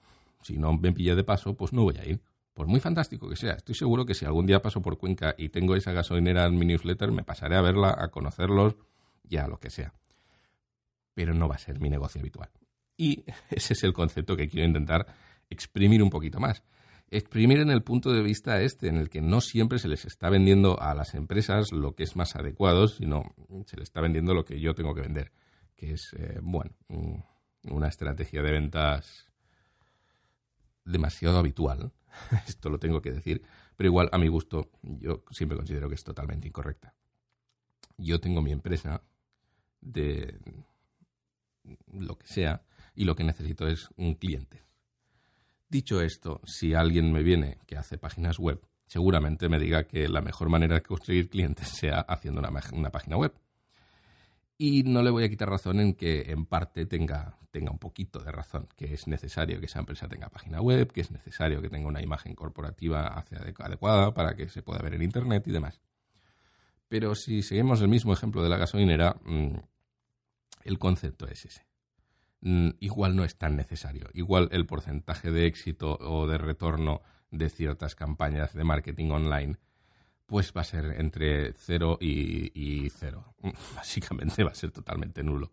si 0.44 0.60
no 0.60 0.74
me 0.74 0.94
pilla 0.94 1.16
de 1.16 1.24
paso, 1.24 1.56
pues 1.56 1.74
no 1.74 1.84
voy 1.84 1.98
a 1.98 2.06
ir. 2.06 2.22
Por 2.54 2.68
muy 2.68 2.80
fantástico 2.80 3.28
que 3.28 3.36
sea, 3.36 3.54
estoy 3.54 3.74
seguro 3.74 4.06
que 4.06 4.14
si 4.14 4.26
algún 4.26 4.46
día 4.46 4.62
paso 4.62 4.82
por 4.82 4.98
Cuenca 5.00 5.34
y 5.38 5.50
tengo 5.50 5.76
esa 5.76 5.92
gasolinera 5.92 6.46
en 6.46 6.58
mi 6.58 6.68
newsletter, 6.68 7.12
me 7.12 7.24
pasaré 7.24 7.56
a 7.56 7.62
verla, 7.62 7.96
a 7.98 8.10
conocerlos, 8.10 8.76
ya 9.24 9.48
lo 9.48 9.60
que 9.60 9.72
sea. 9.72 9.94
Pero 11.16 11.34
no 11.34 11.50
va 11.50 11.56
a 11.56 11.60
ser 11.60 11.80
mi 11.80 11.90
negocio 11.90 12.22
habitual. 12.22 12.50
Y 12.96 13.26
ese 13.50 13.74
es 13.74 13.84
el 13.84 13.92
concepto 13.92 14.38
que 14.38 14.48
quiero 14.48 14.68
intentar 14.68 15.08
exprimir 15.50 16.04
un 16.04 16.10
poquito 16.10 16.40
más. 16.40 16.64
Exprimir 17.12 17.60
en 17.60 17.70
el 17.70 17.84
punto 17.84 18.12
de 18.12 18.24
vista 18.24 18.62
este, 18.62 18.88
en 18.88 18.98
el 18.98 19.10
que 19.10 19.22
no 19.22 19.40
siempre 19.40 19.78
se 19.80 19.88
les 19.88 20.06
está 20.06 20.30
vendiendo 20.30 20.82
a 20.82 20.96
las 20.96 21.14
empresas 21.14 21.72
lo 21.72 21.94
que 21.96 22.04
es 22.04 22.16
más 22.16 22.36
adecuado, 22.36 22.88
sino 22.88 23.24
se 23.68 23.78
les 23.78 23.90
está 23.90 24.02
vendiendo 24.02 24.34
lo 24.34 24.44
que 24.44 24.60
yo 24.60 24.74
tengo 24.74 24.96
que 24.96 25.02
vender, 25.02 25.32
que 25.76 25.94
es, 25.94 26.14
eh, 26.18 26.40
bueno, 26.42 26.72
una 27.64 27.88
estrategia 27.88 28.42
de 28.42 28.52
ventas 28.52 29.32
demasiado 30.84 31.38
habitual. 31.38 31.92
Esto 32.48 32.70
lo 32.70 32.80
tengo 32.80 33.02
que 33.02 33.12
decir, 33.12 33.44
pero 33.76 33.90
igual 33.90 34.10
a 34.12 34.18
mi 34.18 34.28
gusto 34.28 34.72
yo 34.82 35.24
siempre 35.30 35.58
considero 35.58 35.90
que 35.90 35.96
es 35.96 36.04
totalmente 36.04 36.48
incorrecta. 36.48 36.96
Yo 37.98 38.20
tengo 38.20 38.42
mi 38.42 38.52
empresa 38.52 39.02
de 39.80 40.40
lo 41.92 42.18
que 42.18 42.28
sea 42.28 42.64
y 42.96 43.06
lo 43.06 43.16
que 43.16 43.24
necesito 43.24 43.68
es 43.68 43.90
un 43.96 44.16
cliente. 44.16 44.65
Dicho 45.68 46.02
esto, 46.02 46.42
si 46.46 46.74
alguien 46.74 47.12
me 47.12 47.24
viene 47.24 47.58
que 47.66 47.78
hace 47.78 47.98
páginas 47.98 48.38
web, 48.38 48.62
seguramente 48.86 49.50
me 49.50 49.60
diga 49.60 49.88
que 49.88 50.08
la 50.08 50.22
mejor 50.22 50.50
manera 50.50 50.76
de 50.76 50.84
conseguir 50.84 51.30
clientes 51.30 51.70
sea 51.70 52.02
haciendo 52.02 52.40
una, 52.40 52.92
página 52.92 53.18
web. 53.18 53.34
Y 54.58 54.84
no 54.84 55.02
le 55.02 55.10
voy 55.10 55.24
a 55.24 55.30
quitar 55.30 55.50
razón 55.50 55.80
en 55.80 55.96
que 55.96 56.32
en 56.32 56.46
parte 56.46 56.86
tenga, 56.86 57.38
tenga 57.52 57.72
un 57.72 57.80
poquito 57.80 58.20
de 58.20 58.32
razón, 58.32 58.70
que 58.78 58.94
es 58.94 59.08
necesario 59.08 59.60
que 59.60 59.66
esa 59.66 59.80
empresa 59.80 60.08
tenga 60.08 60.30
página 60.30 60.62
web, 60.62 60.92
que 60.94 61.02
es 61.02 61.12
necesario 61.12 61.62
que 61.62 61.70
tenga 61.70 61.88
una 61.88 62.02
imagen 62.02 62.36
corporativa 62.36 63.08
adecuada 63.60 64.14
para 64.14 64.36
que 64.36 64.48
se 64.48 64.62
pueda 64.62 64.82
ver 64.82 64.94
en 64.94 65.02
Internet 65.02 65.46
y 65.48 65.52
demás. 65.52 65.82
Pero 66.88 67.16
si 67.16 67.42
seguimos 67.42 67.82
el 67.82 67.88
mismo 67.88 68.14
ejemplo 68.14 68.44
de 68.44 68.50
la 68.50 68.58
gasolinera, 68.58 69.18
mm, 69.26 69.56
el 70.64 70.80
concepto 70.80 71.28
es 71.28 71.46
ese. 71.46 71.66
Mm, 72.46 72.76
igual 72.80 73.16
no 73.16 73.24
es 73.24 73.38
tan 73.38 73.56
necesario. 73.56 74.08
Igual 74.14 74.50
el 74.52 74.68
porcentaje 74.68 75.32
de 75.32 75.48
éxito 75.48 75.98
o 76.00 76.28
de 76.28 76.38
retorno 76.38 77.02
de 77.32 77.50
ciertas 77.50 77.96
campañas 77.96 78.54
de 78.54 78.64
marketing 78.64 79.10
online 79.10 79.58
pues 80.28 80.54
va 80.56 80.62
a 80.62 80.64
ser 80.64 80.96
entre 81.00 81.54
0 81.54 81.98
y, 82.00 82.88
0. 82.92 83.36
Básicamente 83.76 84.44
va 84.44 84.52
a 84.52 84.56
ser 84.56 84.70
totalmente 84.70 85.24
nulo. 85.24 85.52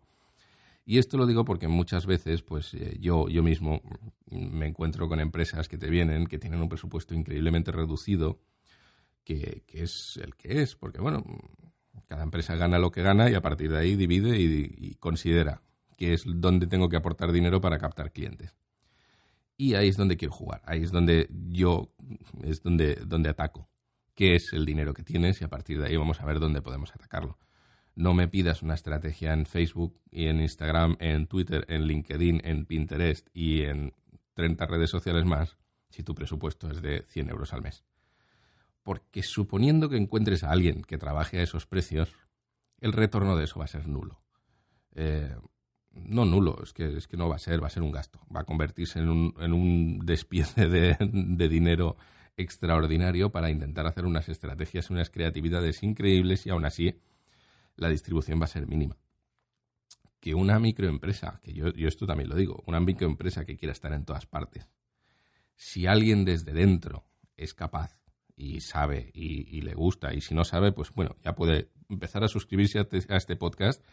Y 0.85 0.99
esto 0.99 1.17
lo 1.17 1.25
digo 1.25 1.43
porque 1.45 1.67
muchas 1.67 2.05
veces, 2.05 2.43
pues 2.43 2.75
eh, 2.75 2.97
yo, 2.99 3.27
yo 3.27 3.41
mismo 3.41 3.81
me 4.29 4.67
encuentro 4.67 5.09
con 5.09 5.19
empresas 5.19 5.67
que 5.67 5.79
te 5.79 5.89
vienen, 5.89 6.27
que 6.27 6.37
tienen 6.37 6.61
un 6.61 6.69
presupuesto 6.69 7.15
increíblemente 7.15 7.71
reducido, 7.71 8.39
que, 9.23 9.63
es 9.67 10.19
el 10.21 10.35
que 10.35 10.61
es, 10.61 10.75
porque 10.75 11.01
bueno, 11.01 11.23
cada 12.05 12.21
empresa 12.21 12.55
gana 12.55 12.77
lo 12.77 12.91
que 12.91 13.01
gana 13.01 13.31
y 13.31 13.33
a 13.33 13.41
partir 13.41 13.71
de 13.71 13.79
ahí 13.79 13.95
divide 13.95 14.39
y, 14.39 14.75
y 14.77 14.95
considera 14.95 15.63
que 15.97 16.13
es 16.13 16.23
donde 16.25 16.67
tengo 16.67 16.89
que 16.89 16.97
aportar 16.97 17.31
dinero 17.31 17.61
para 17.61 17.77
captar 17.77 18.11
clientes. 18.11 18.55
Y 19.57 19.75
ahí 19.75 19.89
es 19.89 19.97
donde 19.97 20.17
quiero 20.17 20.33
jugar, 20.33 20.61
ahí 20.65 20.83
es 20.83 20.91
donde 20.91 21.29
yo, 21.29 21.93
es 22.43 22.63
donde, 22.63 22.95
donde 22.95 23.29
ataco 23.29 23.69
qué 24.15 24.35
es 24.35 24.53
el 24.53 24.65
dinero 24.65 24.93
que 24.93 25.03
tienes 25.03 25.41
y 25.41 25.43
a 25.43 25.49
partir 25.49 25.79
de 25.79 25.87
ahí 25.87 25.97
vamos 25.97 26.21
a 26.21 26.25
ver 26.25 26.39
dónde 26.39 26.61
podemos 26.61 26.93
atacarlo. 26.93 27.37
No 27.95 28.13
me 28.13 28.27
pidas 28.27 28.63
una 28.63 28.73
estrategia 28.73 29.33
en 29.33 29.45
Facebook 29.45 29.99
y 30.09 30.27
en 30.27 30.41
Instagram, 30.41 30.97
en 30.99 31.27
Twitter, 31.27 31.65
en 31.69 31.83
LinkedIn, 31.83 32.41
en 32.43 32.65
Pinterest 32.65 33.27
y 33.33 33.63
en 33.63 33.93
30 34.33 34.65
redes 34.65 34.89
sociales 34.89 35.25
más 35.25 35.57
si 35.89 36.01
tu 36.01 36.15
presupuesto 36.15 36.71
es 36.71 36.81
de 36.81 37.05
100 37.09 37.29
euros 37.29 37.53
al 37.53 37.61
mes. 37.61 37.83
Porque 38.81 39.21
suponiendo 39.21 39.89
que 39.89 39.97
encuentres 39.97 40.43
a 40.43 40.51
alguien 40.51 40.81
que 40.81 40.97
trabaje 40.97 41.39
a 41.39 41.43
esos 41.43 41.67
precios, 41.67 42.13
el 42.79 42.93
retorno 42.93 43.35
de 43.35 43.45
eso 43.45 43.59
va 43.59 43.65
a 43.65 43.69
ser 43.69 43.87
nulo. 43.87 44.21
Eh, 44.95 45.35
no 45.93 46.25
nulo, 46.25 46.59
es 46.63 46.73
que, 46.73 46.97
es 46.97 47.07
que 47.07 47.17
no 47.17 47.29
va 47.29 47.35
a 47.35 47.39
ser, 47.39 47.61
va 47.61 47.67
a 47.67 47.71
ser 47.71 47.83
un 47.83 47.91
gasto. 47.91 48.19
Va 48.35 48.41
a 48.41 48.45
convertirse 48.45 48.99
en 48.99 49.09
un, 49.09 49.35
en 49.39 49.53
un 49.53 49.99
despiece 50.05 50.67
de, 50.67 50.97
de 50.99 51.49
dinero 51.49 51.97
extraordinario 52.37 53.31
para 53.31 53.49
intentar 53.49 53.85
hacer 53.85 54.05
unas 54.05 54.27
estrategias, 54.29 54.89
unas 54.89 55.09
creatividades 55.09 55.83
increíbles 55.83 56.45
y 56.45 56.49
aún 56.49 56.65
así 56.65 56.99
la 57.75 57.89
distribución 57.89 58.39
va 58.39 58.45
a 58.45 58.47
ser 58.47 58.67
mínima. 58.67 58.97
Que 60.19 60.33
una 60.33 60.59
microempresa, 60.59 61.39
que 61.43 61.53
yo, 61.53 61.67
esto 61.67 62.07
también 62.07 62.29
lo 62.29 62.35
digo, 62.35 62.63
una 62.65 62.79
microempresa 62.79 63.45
que 63.45 63.57
quiera 63.57 63.73
estar 63.73 63.93
en 63.93 64.05
todas 64.05 64.25
partes, 64.25 64.67
si 65.55 65.85
alguien 65.85 66.25
desde 66.25 66.53
dentro 66.53 67.05
es 67.37 67.53
capaz 67.53 67.99
y 68.35 68.61
sabe 68.61 69.11
y, 69.13 69.61
le 69.61 69.73
gusta, 69.73 70.13
y 70.13 70.21
si 70.21 70.33
no 70.33 70.43
sabe, 70.43 70.71
pues 70.71 70.91
bueno, 70.91 71.15
ya 71.23 71.35
puede 71.35 71.69
empezar 71.89 72.23
a 72.23 72.27
suscribirse 72.27 72.79
a, 72.79 72.87
a 73.09 73.17
este 73.17 73.35
podcast 73.35 73.83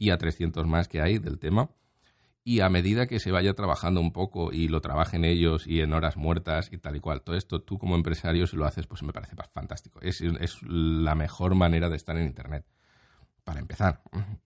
y 0.00 0.10
a 0.10 0.18
300 0.18 0.66
más 0.66 0.88
que 0.88 1.00
hay 1.00 1.18
del 1.18 1.38
tema 1.38 1.70
y 2.42 2.60
a 2.60 2.70
medida 2.70 3.06
que 3.06 3.20
se 3.20 3.30
vaya 3.30 3.52
trabajando 3.54 4.00
un 4.00 4.12
poco 4.12 4.50
y 4.50 4.68
lo 4.68 4.80
trabajen 4.80 5.24
ellos 5.24 5.66
y 5.66 5.82
en 5.82 5.92
horas 5.92 6.16
muertas 6.16 6.70
y 6.72 6.78
tal 6.78 6.96
y 6.96 7.00
cual, 7.00 7.22
todo 7.22 7.36
esto 7.36 7.60
tú 7.62 7.78
como 7.78 7.94
empresario 7.94 8.46
si 8.46 8.56
lo 8.56 8.64
haces 8.64 8.86
pues 8.86 9.02
me 9.02 9.12
parece 9.12 9.36
fantástico. 9.52 10.00
Es, 10.00 10.22
es 10.22 10.62
la 10.62 11.14
mejor 11.14 11.54
manera 11.54 11.90
de 11.90 11.96
estar 11.96 12.16
en 12.16 12.26
Internet. 12.26 12.64
Para 13.44 13.60
empezar. 13.60 14.02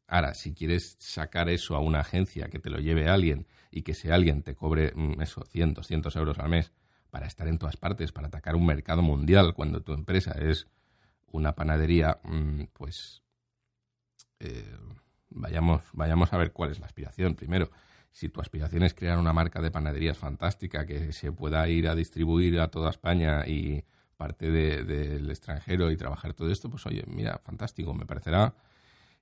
Ahora, 0.06 0.34
si 0.34 0.54
quieres 0.54 0.96
sacar 0.98 1.48
eso 1.48 1.76
a 1.76 1.80
una 1.80 2.00
agencia, 2.00 2.48
que 2.48 2.58
te 2.58 2.70
lo 2.70 2.78
lleve 2.78 3.08
alguien 3.08 3.46
y 3.70 3.82
que 3.82 3.92
ese 3.92 4.12
alguien 4.12 4.42
te 4.42 4.54
cobre 4.54 4.92
mm, 4.94 5.20
eso, 5.20 5.44
100, 5.44 5.74
200 5.74 6.16
euros 6.16 6.38
al 6.38 6.48
mes 6.48 6.72
para 7.10 7.26
estar 7.26 7.46
en 7.48 7.58
todas 7.58 7.76
partes, 7.76 8.12
para 8.12 8.28
atacar 8.28 8.56
un 8.56 8.66
mercado 8.66 9.02
mundial 9.02 9.54
cuando 9.54 9.82
tu 9.82 9.92
empresa 9.92 10.32
es 10.32 10.68
una 11.26 11.54
panadería, 11.54 12.20
mm, 12.24 12.64
pues 12.72 13.22
eh, 14.40 14.76
vayamos, 15.34 15.82
vayamos 15.92 16.32
a 16.32 16.38
ver 16.38 16.52
cuál 16.52 16.70
es 16.70 16.80
la 16.80 16.86
aspiración 16.86 17.34
primero. 17.34 17.70
Si 18.10 18.28
tu 18.28 18.40
aspiración 18.40 18.84
es 18.84 18.94
crear 18.94 19.18
una 19.18 19.32
marca 19.32 19.60
de 19.60 19.70
panaderías 19.70 20.16
fantástica 20.16 20.86
que 20.86 21.12
se 21.12 21.32
pueda 21.32 21.68
ir 21.68 21.88
a 21.88 21.94
distribuir 21.94 22.60
a 22.60 22.68
toda 22.68 22.90
España 22.90 23.46
y 23.46 23.84
parte 24.16 24.50
del 24.50 25.28
extranjero 25.30 25.90
y 25.90 25.96
trabajar 25.96 26.32
todo 26.32 26.50
esto, 26.50 26.70
pues 26.70 26.86
oye, 26.86 27.04
mira, 27.08 27.38
fantástico, 27.44 27.92
me 27.92 28.06
parecerá 28.06 28.54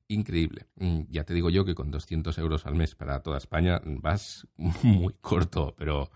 increíble. 0.09 0.67
Mm, 0.77 1.03
ya 1.09 1.25
te 1.25 1.35
digo 1.35 1.49
yo 1.49 1.65
que 1.65 1.75
con 1.75 1.91
200 1.91 2.37
euros 2.39 2.67
al 2.67 2.75
mes 2.75 2.95
para 2.95 3.21
toda 3.21 3.39
España 3.39 3.81
vas 3.85 4.47
muy 4.57 5.15
corto, 5.21 5.75
pero 5.77 6.11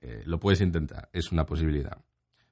eh, 0.00 0.22
lo 0.26 0.38
puedes 0.38 0.60
intentar, 0.60 1.08
es 1.12 1.32
una 1.32 1.46
posibilidad. 1.46 2.04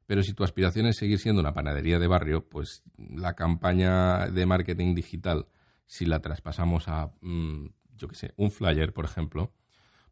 Pero 0.07 0.23
si 0.23 0.33
tu 0.33 0.43
aspiración 0.43 0.87
es 0.87 0.97
seguir 0.97 1.19
siendo 1.19 1.41
una 1.41 1.53
panadería 1.53 1.99
de 1.99 2.09
barrio, 2.09 2.49
pues 2.49 2.83
la 2.97 3.35
campaña 3.35 4.27
de 4.27 4.47
marketing 4.47 4.95
digital 4.95 5.47
si 5.91 6.07
la 6.07 6.21
traspasamos 6.23 6.87
a, 6.87 7.11
mm, 7.21 7.67
yo 7.97 8.07
qué 8.07 8.15
sé, 8.15 8.33
un 8.37 8.53
flyer, 8.53 8.93
por 8.93 9.07
ejemplo, 9.07 9.53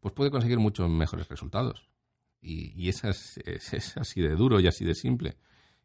pues 0.01 0.13
puede 0.13 0.29
conseguir 0.29 0.59
muchos 0.59 0.89
mejores 0.89 1.29
resultados. 1.29 1.89
Y, 2.41 2.89
es, 2.89 3.05
así 3.95 4.19
de 4.19 4.35
duro 4.35 4.59
y 4.59 4.67
así 4.67 4.83
de 4.83 4.93
simple. 4.93 5.37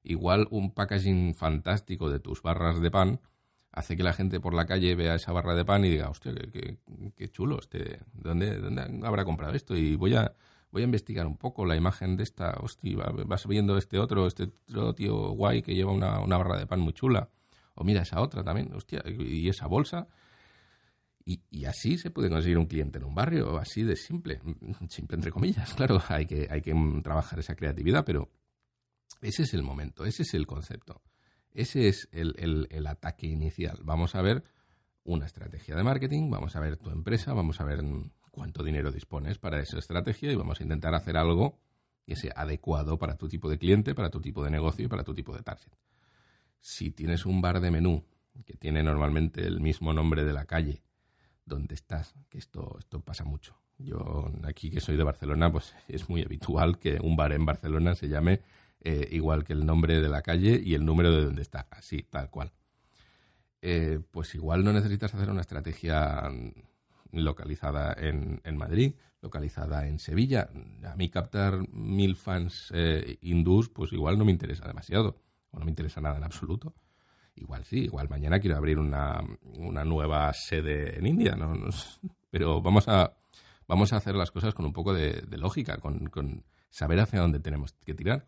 Igual 0.03 0.49
un 0.51 0.75
packaging 0.75 1.37
fantástico 1.37 2.11
de 2.11 2.19
tus 2.19 2.43
barras 2.43 2.81
de 2.81 2.91
pan 2.91 3.21
hace 3.71 3.97
que 3.97 4.03
la 4.03 4.13
gente 4.13 4.41
por 4.41 4.53
la 4.53 4.67
calle 4.67 4.97
vea 4.97 5.15
esa 5.15 5.31
barra 5.31 5.55
de 5.55 5.65
pan 5.65 5.85
y 5.85 5.91
diga, 5.91 6.11
hostia, 6.11 6.33
qué, 6.33 7.29
chulo, 7.31 7.61
este, 7.61 8.01
¿dónde, 8.15 8.59
¿dónde 8.59 9.07
habrá 9.07 9.25
comprado 9.25 9.55
esto? 9.55 9.77
Y 9.77 9.95
voy 9.95 10.17
a, 10.17 10.35
voy 10.73 10.83
a 10.83 10.87
investigar 10.87 11.25
un 11.29 11.37
poco 11.37 11.67
la 11.67 11.77
imagen 11.77 12.17
de 12.17 12.25
esta, 12.25 12.59
hostia, 12.61 12.97
vas 13.27 13.47
viendo 13.47 13.79
este 13.79 14.01
otro, 14.01 14.27
este 14.27 14.51
otro 14.71 14.93
tío 14.93 15.31
guay 15.31 15.63
que 15.63 15.77
lleva 15.77 15.93
una, 15.93 16.19
una 16.19 16.37
barra 16.37 16.59
de 16.59 16.67
pan 16.67 16.81
muy 16.81 16.95
chula 16.95 17.31
o 17.75 17.85
mira 17.85 18.03
esa 18.03 18.21
otra 18.21 18.43
también, 18.43 18.73
hostia, 18.73 19.03
y 19.07 19.49
esa 19.49 19.67
bolsa. 19.67 20.09
Y, 21.27 21.65
así 21.65 21.97
se 21.97 22.11
puede 22.11 22.29
conseguir 22.29 22.59
un 22.59 22.67
cliente 22.67 22.99
en 22.99 23.05
un 23.05 23.15
barrio, 23.15 23.57
así 23.59 23.83
de 23.83 23.97
simple, 23.97 24.43
simple 24.91 25.17
entre 25.17 25.31
comillas, 25.31 25.73
claro, 25.77 26.03
hay 26.09 26.27
que, 26.27 26.49
hay 26.51 26.61
que 26.61 26.75
trabajar 27.03 27.39
esa 27.39 27.55
creatividad, 27.55 28.05
pero 28.05 28.31
ese 29.23 29.45
es 29.45 29.55
el 29.55 29.63
momento, 29.63 30.05
ese 30.05 30.23
es 30.23 30.35
el 30.35 30.47
concepto, 30.47 31.01
ese 31.53 31.89
es 31.89 32.11
el, 32.13 32.69
el 32.69 32.87
ataque 32.87 33.27
inicial. 33.27 33.81
Vamos 33.85 34.15
a 34.15 34.21
ver 34.21 34.45
una 35.05 35.25
estrategia 35.25 35.75
de 35.77 35.83
marketing, 35.83 36.31
vamos 36.31 36.57
a 36.57 36.61
ver 36.61 36.77
tu 36.77 36.91
empresa, 36.91 37.33
vamos 37.33 37.59
a 37.59 37.65
ver 37.65 37.83
cuánto 38.31 38.63
dinero 38.63 38.91
dispones 38.93 39.39
para 39.39 39.61
esa 39.61 39.79
estrategia 39.79 40.31
y 40.31 40.35
vamos 40.35 40.61
a 40.61 40.63
intentar 40.63 40.95
hacer 40.95 41.17
algo 41.17 41.59
que 42.05 42.17
sea 42.17 42.35
adecuado 42.37 42.99
para 42.99 43.17
tu 43.17 43.29
tipo 43.29 43.49
de 43.49 43.57
cliente, 43.57 43.95
para 43.95 44.11
tu 44.11 44.21
tipo 44.21 44.45
de 44.45 44.51
negocio 44.51 44.85
y 44.85 44.89
para 44.89 45.05
tu 45.05 45.15
tipo 45.15 45.35
de 45.35 45.43
target 45.43 45.73
si 46.65 46.91
tienes 46.91 47.27
un 47.27 47.43
bar 47.43 47.61
de 47.61 47.71
menú 47.71 48.07
que 48.47 48.55
tiene 48.55 48.83
normalmente 48.83 49.47
el 49.47 49.61
mismo 49.61 49.93
nombre 49.93 50.25
de 50.25 50.33
la 50.33 50.47
calle 50.47 50.81
donde 51.45 51.75
estás, 51.75 52.15
que 52.31 52.39
esto, 52.39 52.77
esto 52.79 53.01
pasa 53.01 53.23
mucho, 53.23 53.55
Yo 53.77 54.33
aquí 54.45 54.71
que 54.71 54.81
soy 54.81 54.97
de 54.97 55.05
Barcelona, 55.05 55.53
pues 55.53 55.75
es 55.89 56.09
muy 56.09 56.23
habitual 56.23 56.79
que 56.79 56.99
un 57.03 57.17
bar 57.17 57.33
en 57.33 57.45
Barcelona 57.45 57.95
se 57.95 58.09
llame 58.09 58.41
eh, 58.81 59.09
igual 59.13 59.45
que 59.45 59.53
el 59.53 59.67
nombre 59.67 60.01
de 60.01 60.09
la 60.09 60.23
calle 60.23 60.59
y 60.65 60.73
el 60.73 60.87
número 60.87 61.13
de 61.13 61.27
donde 61.27 61.43
está, 61.43 61.69
así, 61.71 62.03
tal 62.03 62.31
cual. 62.31 62.51
Eh, 63.61 64.01
pues 64.11 64.35
igual 64.35 64.65
no 64.65 64.73
necesitas 64.73 65.15
hacer 65.15 65.29
una 65.29 65.43
estrategia 65.43 66.31
localizada 67.13 67.95
en, 67.99 68.57
Madrid, 68.57 68.95
localizada 69.21 69.87
en 69.87 69.99
Sevilla. 69.99 70.49
A 70.83 70.97
mí 70.97 71.11
captar 71.11 71.69
mil 71.69 72.17
fans 72.17 72.73
eh, 72.75 73.19
hindús, 73.21 73.69
pues 73.69 73.93
igual 73.93 74.17
no 74.17 74.25
me 74.25 74.33
interesa 74.33 74.67
demasiado, 74.67 75.19
no 75.59 75.65
me 75.65 75.71
interesa 75.71 76.01
nada 76.01 76.17
en 76.17 76.25
absoluto. 76.25 76.75
Igual 77.37 77.65
sí, 77.65 77.85
igual 77.85 78.09
mañana 78.09 78.39
quiero 78.39 78.57
abrir 78.57 78.79
una, 78.79 79.21
nueva 79.85 80.33
sede 80.33 80.99
en 80.99 81.07
India, 81.07 81.35
¿no? 81.35 81.53
pero 82.31 82.63
vamos 82.63 82.89
a, 82.89 83.17
vamos 83.67 83.93
a 83.93 83.97
hacer 83.97 84.15
las 84.15 84.31
cosas 84.31 84.55
con 84.55 84.67
un 84.67 84.73
poco 84.73 84.95
de, 84.95 85.25
lógica, 85.37 85.79
con, 85.79 86.45
saber 86.71 87.01
hacia 87.01 87.21
dónde 87.21 87.41
tenemos 87.41 87.73
que 87.85 87.95
tirar. 87.95 88.27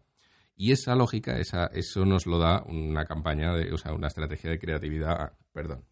Y 0.57 0.73
esa 0.73 0.95
lógica, 0.95 1.39
esa, 1.39 1.67
eso 1.67 2.05
nos 2.05 2.27
lo 2.27 2.39
da 2.39 2.63
una 2.67 3.05
campaña, 3.05 3.53
de, 3.55 3.73
o 3.73 3.79
sea, 3.79 3.93
una 3.93 4.09
estrategia 4.09 4.51
de 4.51 4.59
creatividad, 4.59 5.33
perdón. 5.53 5.85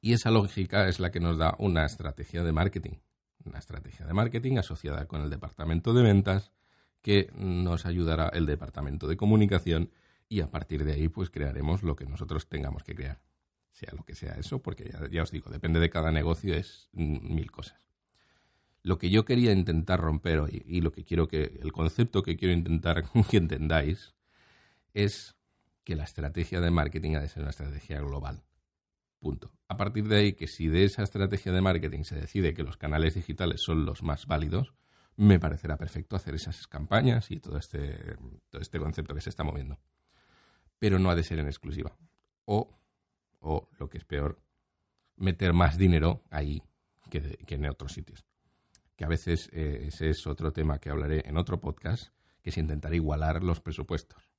Y 0.00 0.12
esa 0.12 0.30
lógica 0.30 0.88
es 0.88 1.00
la 1.00 1.10
que 1.10 1.20
nos 1.20 1.38
da 1.38 1.54
una 1.58 1.84
estrategia 1.84 2.42
de 2.42 2.52
marketing. 2.52 2.98
Una 3.44 3.58
estrategia 3.58 4.04
de 4.04 4.12
marketing 4.12 4.58
asociada 4.58 5.06
con 5.06 5.22
el 5.22 5.30
departamento 5.30 5.94
de 5.94 6.02
ventas 6.02 6.52
que 7.06 7.30
nos 7.36 7.86
ayudará 7.86 8.30
el 8.30 8.46
departamento 8.46 9.06
de 9.06 9.16
comunicación 9.16 9.92
y 10.28 10.40
a 10.40 10.50
partir 10.50 10.84
de 10.84 10.94
ahí 10.94 11.06
pues 11.06 11.30
crearemos 11.30 11.84
lo 11.84 11.94
que 11.94 12.04
nosotros 12.04 12.48
tengamos 12.48 12.82
que 12.82 12.96
crear. 12.96 13.20
Sea 13.70 13.92
lo 13.96 14.02
que 14.02 14.16
sea 14.16 14.32
eso, 14.32 14.60
porque 14.60 14.92
ya, 15.12 15.22
os 15.22 15.30
digo, 15.30 15.48
depende 15.52 15.78
de 15.78 15.88
cada 15.88 16.10
negocio, 16.10 16.56
es 16.56 16.88
mil 16.90 17.52
cosas. 17.52 17.80
Lo 18.82 18.98
que 18.98 19.08
yo 19.08 19.24
quería 19.24 19.52
intentar 19.52 20.00
romper 20.00 20.40
hoy 20.40 20.64
y 20.66 20.80
lo 20.80 20.90
que 20.90 21.04
quiero 21.04 21.28
que, 21.28 21.60
el 21.62 21.70
concepto 21.70 22.24
que 22.24 22.36
quiero 22.36 22.52
intentar 22.52 23.04
que 23.30 23.36
entendáis 23.36 24.16
es 24.92 25.36
que 25.84 25.94
la 25.94 26.02
estrategia 26.02 26.60
de 26.60 26.72
marketing 26.72 27.14
ha 27.14 27.20
de 27.20 27.28
ser 27.28 27.42
una 27.42 27.50
estrategia 27.50 28.00
global. 28.00 28.42
Punto. 29.20 29.52
A 29.68 29.76
partir 29.76 30.08
de 30.08 30.16
ahí, 30.16 30.32
que 30.32 30.48
si 30.48 30.66
de 30.66 30.82
esa 30.82 31.04
estrategia 31.04 31.52
de 31.52 31.60
marketing 31.60 32.02
se 32.02 32.16
decide 32.16 32.52
que 32.52 32.64
los 32.64 32.76
canales 32.76 33.14
digitales 33.14 33.60
son 33.60 33.84
los 33.84 34.02
más 34.02 34.26
válidos, 34.26 34.74
me 35.16 35.38
parecerá 35.38 35.76
perfecto 35.76 36.16
hacer 36.16 36.34
esas 36.34 36.66
campañas 36.66 37.30
y 37.30 37.40
todo 37.40 37.58
este, 37.58 38.16
todo 38.50 38.60
este 38.60 38.78
concepto 38.78 39.14
que 39.14 39.20
se 39.20 39.30
está 39.30 39.44
moviendo. 39.44 39.78
Pero 40.78 40.98
no 40.98 41.10
ha 41.10 41.14
de 41.14 41.24
ser 41.24 41.38
en 41.38 41.46
exclusiva. 41.46 41.96
O, 42.44 42.78
o 43.40 43.68
lo 43.78 43.88
que 43.88 43.98
es 43.98 44.04
peor, 44.04 44.38
meter 45.16 45.52
más 45.52 45.78
dinero 45.78 46.22
ahí 46.30 46.62
que, 47.10 47.38
en 47.46 47.66
otros 47.66 47.92
sitios. 47.92 48.24
Que 48.96 49.04
a 49.04 49.08
veces 49.08 49.48
eh, 49.52 49.84
ese 49.88 50.10
es 50.10 50.26
otro 50.26 50.52
tema 50.52 50.78
que 50.78 50.90
hablaré 50.90 51.22
en 51.26 51.36
otro 51.36 51.60
podcast, 51.60 52.12
que 52.42 52.50
es 52.50 52.58
intentar 52.58 52.94
igualar 52.94 53.42
los 53.42 53.60
presupuestos. 53.60 54.30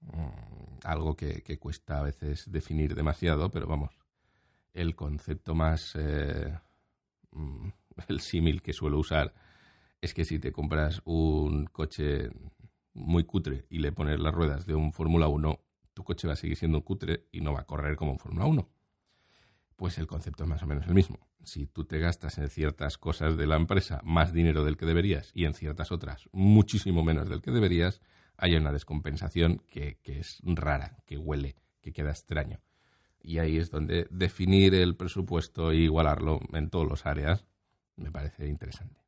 Mm, 0.00 0.78
algo 0.84 1.16
que, 1.16 1.42
cuesta 1.58 2.00
a 2.00 2.02
veces 2.02 2.50
definir 2.50 2.94
demasiado, 2.94 3.50
pero 3.50 3.66
vamos, 3.66 3.98
el 4.72 4.96
concepto 4.96 5.54
más, 5.54 5.92
eh, 5.94 6.58
mm, 7.30 7.68
el 8.08 8.20
símil 8.20 8.62
que 8.62 8.72
suelo 8.72 8.98
usar 8.98 9.34
es 10.00 10.14
que 10.14 10.24
si 10.24 10.38
te 10.38 10.52
compras 10.52 11.00
un 11.04 11.66
coche 11.66 12.30
muy 12.94 13.24
cutre 13.24 13.66
y 13.70 13.78
le 13.78 13.92
pones 13.92 14.20
las 14.20 14.34
ruedas 14.34 14.66
de 14.66 14.74
un 14.74 14.92
Fórmula 14.92 15.28
1, 15.28 15.60
tu 15.94 16.04
coche 16.04 16.26
va 16.26 16.34
a 16.34 16.36
seguir 16.36 16.56
siendo 16.56 16.78
un 16.78 16.84
cutre 16.84 17.26
y 17.32 17.40
no 17.40 17.52
va 17.52 17.60
a 17.60 17.66
correr 17.66 17.96
como 17.96 18.12
un 18.12 18.18
Fórmula 18.18 18.46
1. 18.46 18.68
Pues 19.76 19.98
el 19.98 20.06
concepto 20.06 20.44
es 20.44 20.50
más 20.50 20.62
o 20.62 20.66
menos 20.66 20.86
el 20.86 20.94
mismo. 20.94 21.18
Si 21.44 21.66
tú 21.66 21.84
te 21.84 21.98
gastas 21.98 22.38
en 22.38 22.48
ciertas 22.48 22.98
cosas 22.98 23.36
de 23.36 23.46
la 23.46 23.56
empresa 23.56 24.00
más 24.04 24.32
dinero 24.32 24.64
del 24.64 24.76
que 24.76 24.86
deberías 24.86 25.30
y 25.34 25.44
en 25.44 25.54
ciertas 25.54 25.90
otras 25.92 26.28
muchísimo 26.32 27.02
menos 27.02 27.28
del 27.28 27.42
que 27.42 27.50
deberías, 27.50 28.00
hay 28.36 28.56
una 28.56 28.72
descompensación 28.72 29.62
que, 29.68 29.98
es 30.04 30.40
rara, 30.42 30.98
que 31.06 31.18
huele, 31.18 31.56
que 31.80 31.92
queda 31.92 32.10
extraño. 32.10 32.60
Y 33.20 33.38
ahí 33.38 33.56
es 33.56 33.70
donde 33.70 34.08
definir 34.10 34.74
el 34.74 34.96
presupuesto 34.96 35.70
e 35.70 35.76
igualarlo 35.76 36.40
en 36.52 36.70
todas 36.70 36.88
las 36.88 37.06
áreas 37.06 37.46
me 37.96 38.10
parece 38.10 38.46
interesante. 38.46 39.00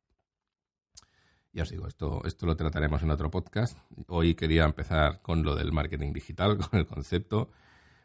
Ya 1.55 1.63
os 1.63 1.69
digo, 1.69 1.87
esto, 1.87 2.21
esto 2.25 2.45
lo 2.45 2.57
trataremos 2.57 3.01
en 3.01 3.11
otro 3.11 3.31
podcast. 3.31 3.77
Hoy 4.07 4.35
quería 4.35 4.65
empezar 4.65 5.21
con 5.21 5.43
lo 5.43 5.55
del 5.55 5.71
marketing 5.71 6.11
digital, 6.11 6.57
con 6.69 6.79
el 6.79 6.85
concepto. 6.85 7.51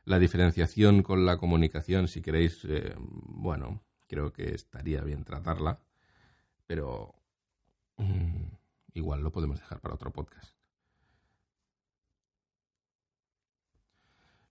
La 0.04 0.18
diferenciación 0.18 1.02
con 1.02 1.26
la 1.26 1.36
comunicación, 1.36 2.06
si 2.06 2.22
queréis, 2.22 2.64
eh, 2.64 2.94
bueno, 2.96 3.82
creo 4.06 4.32
que 4.32 4.54
estaría 4.54 5.02
bien 5.02 5.24
tratarla, 5.24 5.80
pero 6.66 7.14
mm, 7.96 8.44
igual 8.94 9.20
lo 9.22 9.32
podemos 9.32 9.58
dejar 9.58 9.80
para 9.80 9.94
otro 9.94 10.12
podcast. 10.12 10.59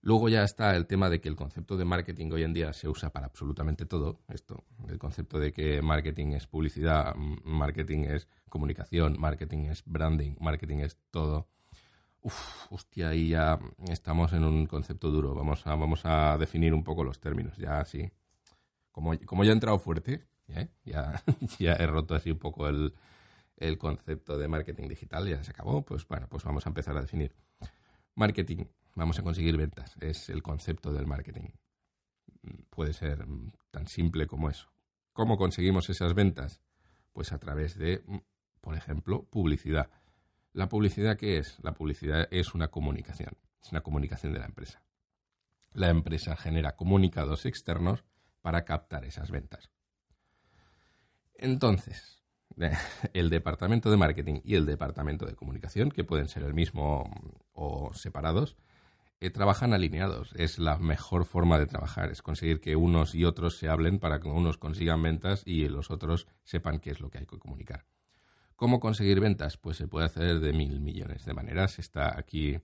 Luego 0.02 0.30
ya 0.30 0.44
está 0.44 0.74
el 0.76 0.86
tema 0.86 1.10
de 1.10 1.20
que 1.20 1.28
el 1.28 1.36
concepto 1.36 1.76
de 1.76 1.84
marketing 1.84 2.30
hoy 2.32 2.42
en 2.42 2.54
día 2.54 2.72
se 2.72 2.88
usa 2.88 3.10
para 3.10 3.26
absolutamente 3.26 3.84
todo. 3.84 4.20
Esto, 4.28 4.64
el 4.88 4.98
concepto 4.98 5.38
de 5.38 5.52
que 5.52 5.82
marketing 5.82 6.28
es 6.28 6.46
publicidad, 6.46 7.14
marketing 7.16 8.04
es 8.04 8.26
comunicación, 8.48 9.20
marketing 9.20 9.66
es 9.66 9.82
branding, 9.84 10.36
marketing 10.40 10.78
es 10.78 10.96
todo. 11.10 11.48
Uf, 12.22 12.66
hostia, 12.70 13.10
ahí 13.10 13.28
ya 13.30 13.58
estamos 13.88 14.32
en 14.32 14.44
un 14.44 14.66
concepto 14.66 15.10
duro. 15.10 15.34
Vamos 15.34 15.66
a, 15.66 15.74
vamos 15.74 16.00
a 16.04 16.38
definir 16.38 16.72
un 16.72 16.82
poco 16.82 17.04
los 17.04 17.20
términos. 17.20 17.58
Ya 17.58 17.78
así, 17.78 18.10
como, 18.92 19.18
como 19.26 19.44
ya 19.44 19.50
he 19.50 19.54
entrado 19.54 19.78
fuerte, 19.78 20.26
¿eh? 20.48 20.68
ya, 20.82 21.22
ya 21.58 21.74
he 21.74 21.86
roto 21.86 22.14
así 22.14 22.30
un 22.30 22.38
poco 22.38 22.68
el, 22.68 22.94
el 23.58 23.76
concepto 23.76 24.38
de 24.38 24.48
marketing 24.48 24.88
digital, 24.88 25.28
ya 25.28 25.44
se 25.44 25.50
acabó, 25.50 25.82
pues 25.82 26.08
bueno, 26.08 26.26
pues 26.28 26.42
vamos 26.44 26.64
a 26.64 26.70
empezar 26.70 26.96
a 26.96 27.02
definir. 27.02 27.34
Marketing 28.14 28.64
vamos 28.94 29.18
a 29.18 29.22
conseguir 29.22 29.56
ventas. 29.56 29.96
Es 30.00 30.28
el 30.28 30.42
concepto 30.42 30.92
del 30.92 31.06
marketing. 31.06 31.50
Puede 32.70 32.92
ser 32.92 33.26
tan 33.70 33.86
simple 33.86 34.26
como 34.26 34.50
eso. 34.50 34.70
¿Cómo 35.12 35.36
conseguimos 35.36 35.90
esas 35.90 36.14
ventas? 36.14 36.60
Pues 37.12 37.32
a 37.32 37.38
través 37.38 37.76
de, 37.76 38.02
por 38.60 38.76
ejemplo, 38.76 39.24
publicidad. 39.24 39.90
¿La 40.52 40.68
publicidad 40.68 41.16
qué 41.16 41.38
es? 41.38 41.58
La 41.62 41.74
publicidad 41.74 42.28
es 42.30 42.54
una 42.54 42.68
comunicación, 42.68 43.36
es 43.62 43.70
una 43.70 43.82
comunicación 43.82 44.32
de 44.32 44.40
la 44.40 44.46
empresa. 44.46 44.82
La 45.72 45.88
empresa 45.88 46.36
genera 46.36 46.76
comunicados 46.76 47.46
externos 47.46 48.04
para 48.40 48.64
captar 48.64 49.04
esas 49.04 49.30
ventas. 49.30 49.70
Entonces, 51.34 52.22
el 53.12 53.30
departamento 53.30 53.90
de 53.90 53.96
marketing 53.96 54.40
y 54.44 54.54
el 54.54 54.66
departamento 54.66 55.26
de 55.26 55.34
comunicación, 55.34 55.90
que 55.90 56.04
pueden 56.04 56.28
ser 56.28 56.42
el 56.42 56.54
mismo 56.54 57.10
o 57.52 57.92
separados, 57.94 58.56
trabajan 59.28 59.74
alineados. 59.74 60.32
Es 60.34 60.58
la 60.58 60.78
mejor 60.78 61.26
forma 61.26 61.58
de 61.58 61.66
trabajar, 61.66 62.10
es 62.10 62.22
conseguir 62.22 62.58
que 62.58 62.74
unos 62.74 63.14
y 63.14 63.26
otros 63.26 63.58
se 63.58 63.68
hablen 63.68 63.98
para 63.98 64.18
que 64.18 64.28
unos 64.28 64.56
consigan 64.56 65.02
ventas 65.02 65.42
y 65.44 65.68
los 65.68 65.90
otros 65.90 66.26
sepan 66.42 66.78
qué 66.78 66.92
es 66.92 67.00
lo 67.00 67.10
que 67.10 67.18
hay 67.18 67.26
que 67.26 67.38
comunicar. 67.38 67.84
¿Cómo 68.56 68.80
conseguir 68.80 69.20
ventas? 69.20 69.58
Pues 69.58 69.76
se 69.76 69.88
puede 69.88 70.06
hacer 70.06 70.40
de 70.40 70.54
mil 70.54 70.80
millones 70.80 71.26
de 71.26 71.34
maneras. 71.34 71.78
Está 71.78 72.18
aquí, 72.18 72.58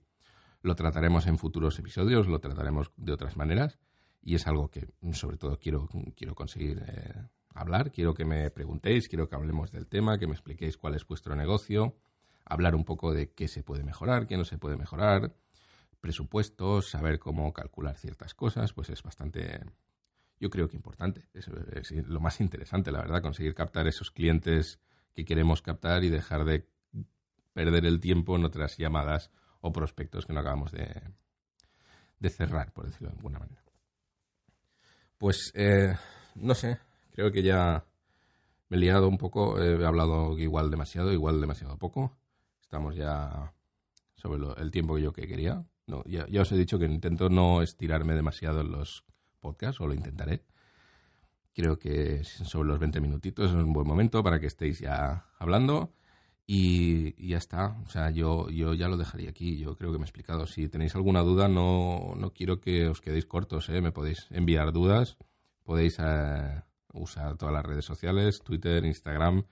lo 0.62 0.74
trataremos 0.74 1.26
en 1.26 1.36
futuros 1.36 1.78
episodios, 1.78 2.26
lo 2.26 2.38
trataremos 2.38 2.90
de 2.96 3.12
otras 3.12 3.36
maneras 3.36 3.78
y 4.22 4.34
es 4.34 4.46
algo 4.46 4.70
que 4.70 4.88
sobre 5.12 5.36
todo 5.36 5.58
quiero, 5.58 5.90
quiero 6.16 6.34
conseguir 6.34 6.82
eh, 6.86 7.14
hablar. 7.54 7.92
Quiero 7.92 8.14
que 8.14 8.24
me 8.24 8.50
preguntéis, 8.50 9.08
quiero 9.08 9.28
que 9.28 9.36
hablemos 9.36 9.72
del 9.72 9.86
tema, 9.88 10.18
que 10.18 10.26
me 10.26 10.32
expliquéis 10.32 10.78
cuál 10.78 10.94
es 10.94 11.06
vuestro 11.06 11.36
negocio, 11.36 11.96
hablar 12.46 12.74
un 12.74 12.84
poco 12.84 13.12
de 13.12 13.32
qué 13.32 13.46
se 13.46 13.62
puede 13.62 13.84
mejorar, 13.84 14.26
qué 14.26 14.38
no 14.38 14.46
se 14.46 14.56
puede 14.56 14.76
mejorar 14.76 15.34
presupuestos, 16.00 16.90
saber 16.90 17.18
cómo 17.18 17.52
calcular 17.52 17.96
ciertas 17.96 18.34
cosas, 18.34 18.72
pues 18.72 18.90
es 18.90 19.02
bastante, 19.02 19.60
yo 20.40 20.50
creo 20.50 20.68
que 20.68 20.76
importante. 20.76 21.28
Es, 21.34 21.48
lo 21.48 22.20
más 22.20 22.40
interesante, 22.40 22.92
la 22.92 23.00
verdad, 23.00 23.22
conseguir 23.22 23.54
captar 23.54 23.86
esos 23.86 24.10
clientes 24.10 24.80
que 25.14 25.24
queremos 25.24 25.62
captar 25.62 26.04
y 26.04 26.10
dejar 26.10 26.44
de 26.44 26.68
perder 27.52 27.86
el 27.86 28.00
tiempo 28.00 28.36
en 28.36 28.44
otras 28.44 28.76
llamadas 28.76 29.30
o 29.60 29.72
prospectos 29.72 30.26
que 30.26 30.32
no 30.32 30.40
acabamos 30.40 30.72
de, 30.72 31.02
de 32.18 32.30
cerrar, 32.30 32.72
por 32.72 32.86
decirlo 32.86 33.08
de 33.08 33.16
alguna 33.16 33.38
manera. 33.38 33.62
Pues, 35.18 35.50
eh, 35.54 35.96
no 36.34 36.54
sé, 36.54 36.78
creo 37.12 37.32
que 37.32 37.42
ya 37.42 37.86
me 38.68 38.76
he 38.76 38.80
liado 38.80 39.08
un 39.08 39.16
poco, 39.16 39.62
he 39.62 39.86
hablado 39.86 40.38
igual 40.38 40.70
demasiado, 40.70 41.12
igual 41.12 41.40
demasiado 41.40 41.78
poco. 41.78 42.16
Estamos 42.60 42.96
ya 42.96 43.54
sobre 44.16 44.42
el 44.60 44.70
tiempo 44.70 44.96
que 44.96 45.02
yo 45.02 45.12
que 45.12 45.26
quería. 45.26 45.64
No, 45.86 46.02
ya, 46.04 46.26
os 46.40 46.50
he 46.52 46.56
dicho 46.56 46.78
que 46.78 46.86
intento 46.86 47.28
no 47.28 47.62
estirarme 47.62 48.14
demasiado 48.14 48.60
en 48.60 48.72
los 48.72 49.04
podcasts, 49.40 49.80
o 49.80 49.86
lo 49.86 49.94
intentaré. 49.94 50.42
Creo 51.54 51.78
que 51.78 52.24
sobre 52.24 52.68
los 52.68 52.78
20 52.78 53.00
minutitos 53.00 53.50
es 53.50 53.56
un 53.56 53.72
buen 53.72 53.86
momento 53.86 54.22
para 54.22 54.40
que 54.40 54.46
estéis 54.46 54.80
ya 54.80 55.26
hablando. 55.38 55.92
Y, 56.46 57.28
ya 57.28 57.38
está. 57.38 57.76
O 57.84 57.88
sea, 57.88 58.10
yo, 58.10 58.48
yo 58.50 58.74
ya 58.74 58.88
lo 58.88 58.96
dejaría 58.96 59.30
aquí. 59.30 59.58
Yo 59.58 59.76
creo 59.76 59.92
que 59.92 59.98
me 59.98 60.04
he 60.04 60.08
explicado. 60.08 60.46
Si 60.46 60.68
tenéis 60.68 60.94
alguna 60.94 61.22
duda, 61.22 61.48
no, 61.48 62.14
no 62.16 62.32
quiero 62.32 62.60
que 62.60 62.88
os 62.88 63.00
quedéis 63.00 63.26
cortos. 63.26 63.68
¿eh? 63.68 63.80
Me 63.80 63.92
podéis 63.92 64.26
enviar 64.30 64.72
dudas. 64.72 65.16
Podéis 65.64 65.96
eh, 65.98 66.62
usar 66.92 67.36
todas 67.36 67.54
las 67.54 67.64
redes 67.64 67.84
sociales, 67.84 68.42
Twitter, 68.42 68.84
Instagram, 68.84 69.44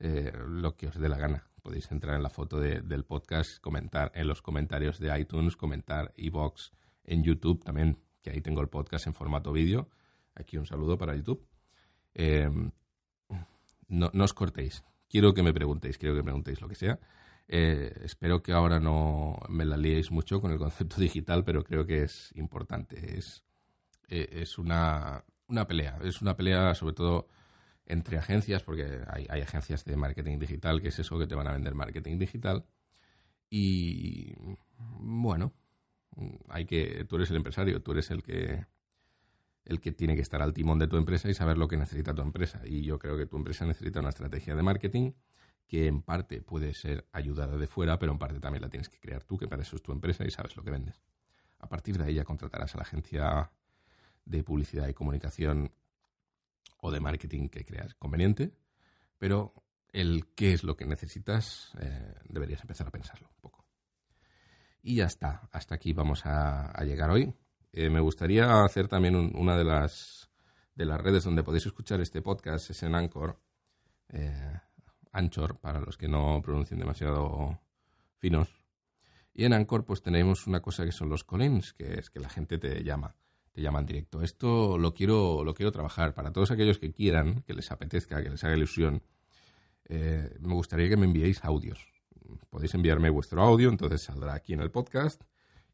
eh, 0.00 0.32
lo 0.48 0.76
que 0.76 0.88
os 0.88 0.98
dé 0.98 1.08
la 1.08 1.18
gana. 1.18 1.51
Podéis 1.62 1.90
entrar 1.92 2.16
en 2.16 2.22
la 2.22 2.30
foto 2.30 2.58
del 2.60 3.04
podcast, 3.04 3.60
comentar 3.60 4.10
en 4.14 4.26
los 4.26 4.42
comentarios 4.42 4.98
de 4.98 5.16
iTunes, 5.18 5.56
comentar 5.56 6.12
iBox 6.16 6.72
en 7.04 7.22
YouTube 7.22 7.62
también, 7.64 7.98
que 8.20 8.30
ahí 8.30 8.40
tengo 8.40 8.60
el 8.60 8.68
podcast 8.68 9.06
en 9.06 9.14
formato 9.14 9.52
vídeo. 9.52 9.88
Aquí 10.34 10.56
un 10.56 10.66
saludo 10.66 10.98
para 10.98 11.14
YouTube. 11.14 11.46
Eh, 12.14 12.50
no, 13.88 14.10
no 14.12 14.24
os 14.24 14.34
cortéis. 14.34 14.82
Quiero 15.08 15.34
que 15.34 15.42
me 15.42 15.52
preguntéis, 15.52 15.98
quiero 15.98 16.14
que 16.16 16.22
preguntéis 16.22 16.60
lo 16.60 16.68
que 16.68 16.74
sea. 16.74 16.98
Eh, 17.48 17.92
espero 18.02 18.42
que 18.42 18.52
ahora 18.52 18.80
no 18.80 19.38
me 19.48 19.64
la 19.64 19.76
liéis 19.76 20.10
mucho 20.10 20.40
con 20.40 20.52
el 20.52 20.58
concepto 20.58 20.96
digital, 21.00 21.44
pero 21.44 21.62
creo 21.62 21.86
que 21.86 22.02
es 22.02 22.32
importante. 22.34 23.18
Es, 23.18 23.44
eh, 24.08 24.28
es 24.32 24.58
una, 24.58 25.24
una, 25.48 25.66
pelea. 25.66 25.98
Es 26.02 26.22
una 26.22 26.36
pelea 26.36 26.74
sobre 26.74 26.94
todo 26.94 27.28
entre 27.86 28.18
agencias, 28.18 28.62
porque 28.62 29.00
hay, 29.08 29.40
agencias 29.40 29.84
de 29.84 29.96
marketing 29.96 30.38
digital, 30.38 30.80
que 30.80 30.88
es 30.88 30.98
eso 30.98 31.18
que 31.18 31.26
te 31.26 31.34
van 31.34 31.46
a 31.46 31.52
vender 31.52 31.74
marketing 31.74 32.18
digital. 32.18 32.64
Y 33.50 34.34
bueno, 34.78 35.52
hay 36.48 36.64
que, 36.64 37.04
tú 37.08 37.16
eres 37.16 37.30
el 37.30 37.36
empresario, 37.36 37.82
tú 37.82 37.92
eres 37.92 38.10
el 38.10 38.22
que 38.22 38.66
el 39.64 39.80
que 39.80 39.92
tiene 39.92 40.16
que 40.16 40.22
estar 40.22 40.42
al 40.42 40.52
timón 40.52 40.78
de 40.78 40.88
tu 40.88 40.96
empresa 40.96 41.28
y 41.30 41.34
saber 41.34 41.56
lo 41.56 41.68
que 41.68 41.76
necesita 41.76 42.14
tu 42.14 42.22
empresa. 42.22 42.60
Y 42.64 42.82
yo 42.82 42.98
creo 42.98 43.16
que 43.16 43.26
tu 43.26 43.36
empresa 43.36 43.64
necesita 43.64 44.00
una 44.00 44.08
estrategia 44.08 44.56
de 44.56 44.62
marketing 44.62 45.12
que 45.68 45.86
en 45.86 46.02
parte 46.02 46.42
puede 46.42 46.74
ser 46.74 47.06
ayudada 47.12 47.56
de 47.56 47.66
fuera, 47.66 47.98
pero 47.98 48.12
en 48.12 48.18
parte 48.18 48.40
también 48.40 48.62
la 48.62 48.68
tienes 48.68 48.88
que 48.88 48.98
crear 48.98 49.22
tú, 49.22 49.38
que 49.38 49.48
para 49.48 49.62
eso 49.62 49.76
es 49.76 49.82
tu 49.82 49.92
empresa 49.92 50.24
y 50.26 50.30
sabes 50.30 50.56
lo 50.56 50.64
que 50.64 50.70
vendes. 50.70 51.00
A 51.60 51.68
partir 51.68 51.96
de 51.96 52.04
ahí 52.04 52.14
ya 52.14 52.24
contratarás 52.24 52.74
a 52.74 52.78
la 52.78 52.82
agencia 52.82 53.52
de 54.24 54.42
publicidad 54.42 54.88
y 54.88 54.94
comunicación 54.94 55.72
o 56.82 56.90
de 56.90 57.00
marketing 57.00 57.48
que 57.48 57.64
creas 57.64 57.94
conveniente, 57.94 58.52
pero 59.18 59.54
el 59.88 60.26
qué 60.34 60.52
es 60.52 60.64
lo 60.64 60.76
que 60.76 60.84
necesitas 60.84 61.72
eh, 61.80 62.14
deberías 62.28 62.60
empezar 62.60 62.86
a 62.86 62.90
pensarlo 62.90 63.28
un 63.28 63.40
poco. 63.40 63.66
Y 64.82 64.96
ya 64.96 65.06
está, 65.06 65.48
hasta 65.52 65.74
aquí 65.74 65.92
vamos 65.92 66.26
a 66.26 66.72
llegar 66.84 67.10
hoy. 67.10 67.34
Eh, 67.72 67.88
me 67.88 68.00
gustaría 68.00 68.64
hacer 68.64 68.86
también 68.86 69.16
una 69.16 69.56
de 69.56 69.64
las, 69.64 70.30
de 70.74 70.84
las 70.84 71.00
redes 71.00 71.24
donde 71.24 71.42
podéis 71.42 71.66
escuchar 71.66 72.00
este 72.02 72.20
podcast, 72.20 72.68
es 72.68 72.82
en 72.82 72.94
Anchor. 72.94 73.40
Eh, 74.10 74.60
Anchor, 75.12 75.58
para 75.58 75.80
los 75.80 75.96
que 75.96 76.06
no 76.06 76.40
pronuncien 76.42 76.78
demasiado 76.78 77.60
finos. 78.18 78.48
Y 79.32 79.44
en 79.44 79.54
Anchor 79.54 79.86
pues 79.86 80.02
tenemos 80.02 80.46
una 80.46 80.60
cosa 80.60 80.84
que 80.84 80.92
son 80.92 81.08
los 81.08 81.24
callings, 81.24 81.72
que 81.72 81.94
es 81.94 82.10
que 82.10 82.20
la 82.20 82.28
gente 82.28 82.58
te 82.58 82.84
llama, 82.84 83.16
te 83.52 83.62
llama 83.62 83.80
en 83.80 83.86
directo. 83.86 84.22
Esto 84.22 84.78
lo 84.78 84.94
quiero, 84.94 85.44
lo 85.44 85.54
quiero 85.54 85.72
trabajar 85.72 86.14
para 86.14 86.32
todos 86.32 86.50
aquellos 86.50 86.78
que 86.78 86.92
quieran, 86.92 87.42
que 87.42 87.54
les 87.54 87.70
apetezca, 87.70 88.22
que 88.22 88.30
les 88.30 88.42
haga 88.44 88.56
ilusión. 88.56 89.02
Eh, 89.84 90.36
me 90.40 90.54
gustaría 90.54 90.88
que 90.88 90.96
me 90.96 91.06
enviéis 91.06 91.44
audios. 91.44 91.86
Podéis 92.50 92.74
enviarme 92.74 93.10
vuestro 93.10 93.42
audio, 93.42 93.68
entonces 93.68 94.02
saldrá 94.02 94.34
aquí 94.34 94.54
en 94.54 94.60
el 94.60 94.70
podcast 94.70 95.22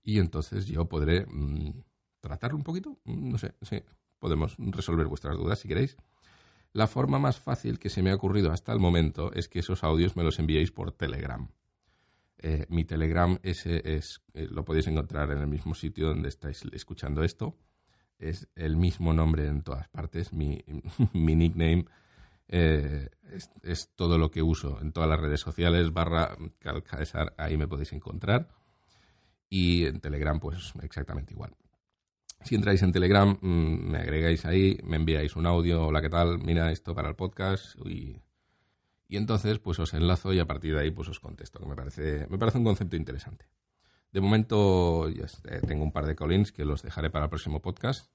y 0.02 0.18
entonces 0.18 0.66
yo 0.66 0.88
podré 0.88 1.26
mm, 1.26 1.82
tratarlo 2.20 2.56
un 2.56 2.64
poquito. 2.64 2.98
Mm, 3.04 3.30
no 3.30 3.38
sé, 3.38 3.54
sí, 3.62 3.82
podemos 4.18 4.56
resolver 4.58 5.06
vuestras 5.06 5.36
dudas 5.36 5.60
si 5.60 5.68
queréis. 5.68 5.96
La 6.72 6.86
forma 6.86 7.18
más 7.18 7.38
fácil 7.38 7.78
que 7.78 7.88
se 7.88 8.02
me 8.02 8.10
ha 8.10 8.14
ocurrido 8.14 8.52
hasta 8.52 8.72
el 8.72 8.78
momento 8.78 9.32
es 9.32 9.48
que 9.48 9.60
esos 9.60 9.84
audios 9.84 10.16
me 10.16 10.24
los 10.24 10.38
enviéis 10.38 10.70
por 10.70 10.92
Telegram. 10.92 11.48
Eh, 12.38 12.66
mi 12.68 12.84
Telegram 12.84 13.38
ese 13.42 13.96
es, 13.96 14.22
eh, 14.34 14.46
lo 14.48 14.64
podéis 14.64 14.86
encontrar 14.86 15.30
en 15.32 15.38
el 15.38 15.46
mismo 15.48 15.74
sitio 15.74 16.08
donde 16.08 16.28
estáis 16.28 16.62
escuchando 16.72 17.24
esto. 17.24 17.56
Es 18.18 18.48
el 18.56 18.76
mismo 18.76 19.12
nombre 19.12 19.46
en 19.46 19.62
todas 19.62 19.88
partes. 19.88 20.32
Mi, 20.32 20.64
nickname 21.12 21.86
eh, 22.48 23.08
es, 23.62 23.90
todo 23.94 24.18
lo 24.18 24.30
que 24.30 24.42
uso 24.42 24.80
en 24.80 24.92
todas 24.92 25.08
las 25.08 25.20
redes 25.20 25.40
sociales. 25.40 25.92
Barra 25.92 26.36
Calcaesar, 26.58 27.34
ahí 27.38 27.56
me 27.56 27.68
podéis 27.68 27.92
encontrar. 27.92 28.48
Y 29.48 29.86
en 29.86 30.00
Telegram, 30.00 30.38
pues 30.40 30.74
exactamente 30.82 31.32
igual. 31.32 31.54
Si 32.42 32.54
entráis 32.54 32.82
en 32.82 32.92
Telegram, 32.92 33.36
mm, 33.40 33.90
me 33.90 33.98
agregáis 33.98 34.44
ahí, 34.44 34.78
me 34.84 34.96
enviáis 34.96 35.36
un 35.36 35.46
audio, 35.46 35.86
hola, 35.86 36.00
¿qué 36.00 36.08
tal? 36.08 36.38
Mira 36.38 36.70
esto 36.70 36.94
para 36.94 37.08
el 37.08 37.16
podcast 37.16 37.76
y, 37.84 38.22
y 39.08 39.16
entonces 39.16 39.58
pues 39.58 39.78
os 39.80 39.92
enlazo 39.94 40.32
y 40.32 40.38
a 40.38 40.46
partir 40.46 40.74
de 40.74 40.82
ahí 40.82 40.90
pues 40.90 41.08
os 41.08 41.18
contesto, 41.18 41.58
que 41.58 41.66
me 41.66 41.74
parece, 41.74 42.26
me 42.28 42.38
parece 42.38 42.58
un 42.58 42.64
concepto 42.64 42.96
interesante. 42.96 43.46
De 44.12 44.20
momento 44.20 45.08
ya 45.10 45.26
tengo 45.66 45.84
un 45.84 45.92
par 45.92 46.06
de 46.06 46.16
callings 46.16 46.52
que 46.52 46.64
los 46.64 46.82
dejaré 46.82 47.10
para 47.10 47.26
el 47.26 47.30
próximo 47.30 47.60
podcast, 47.60 48.10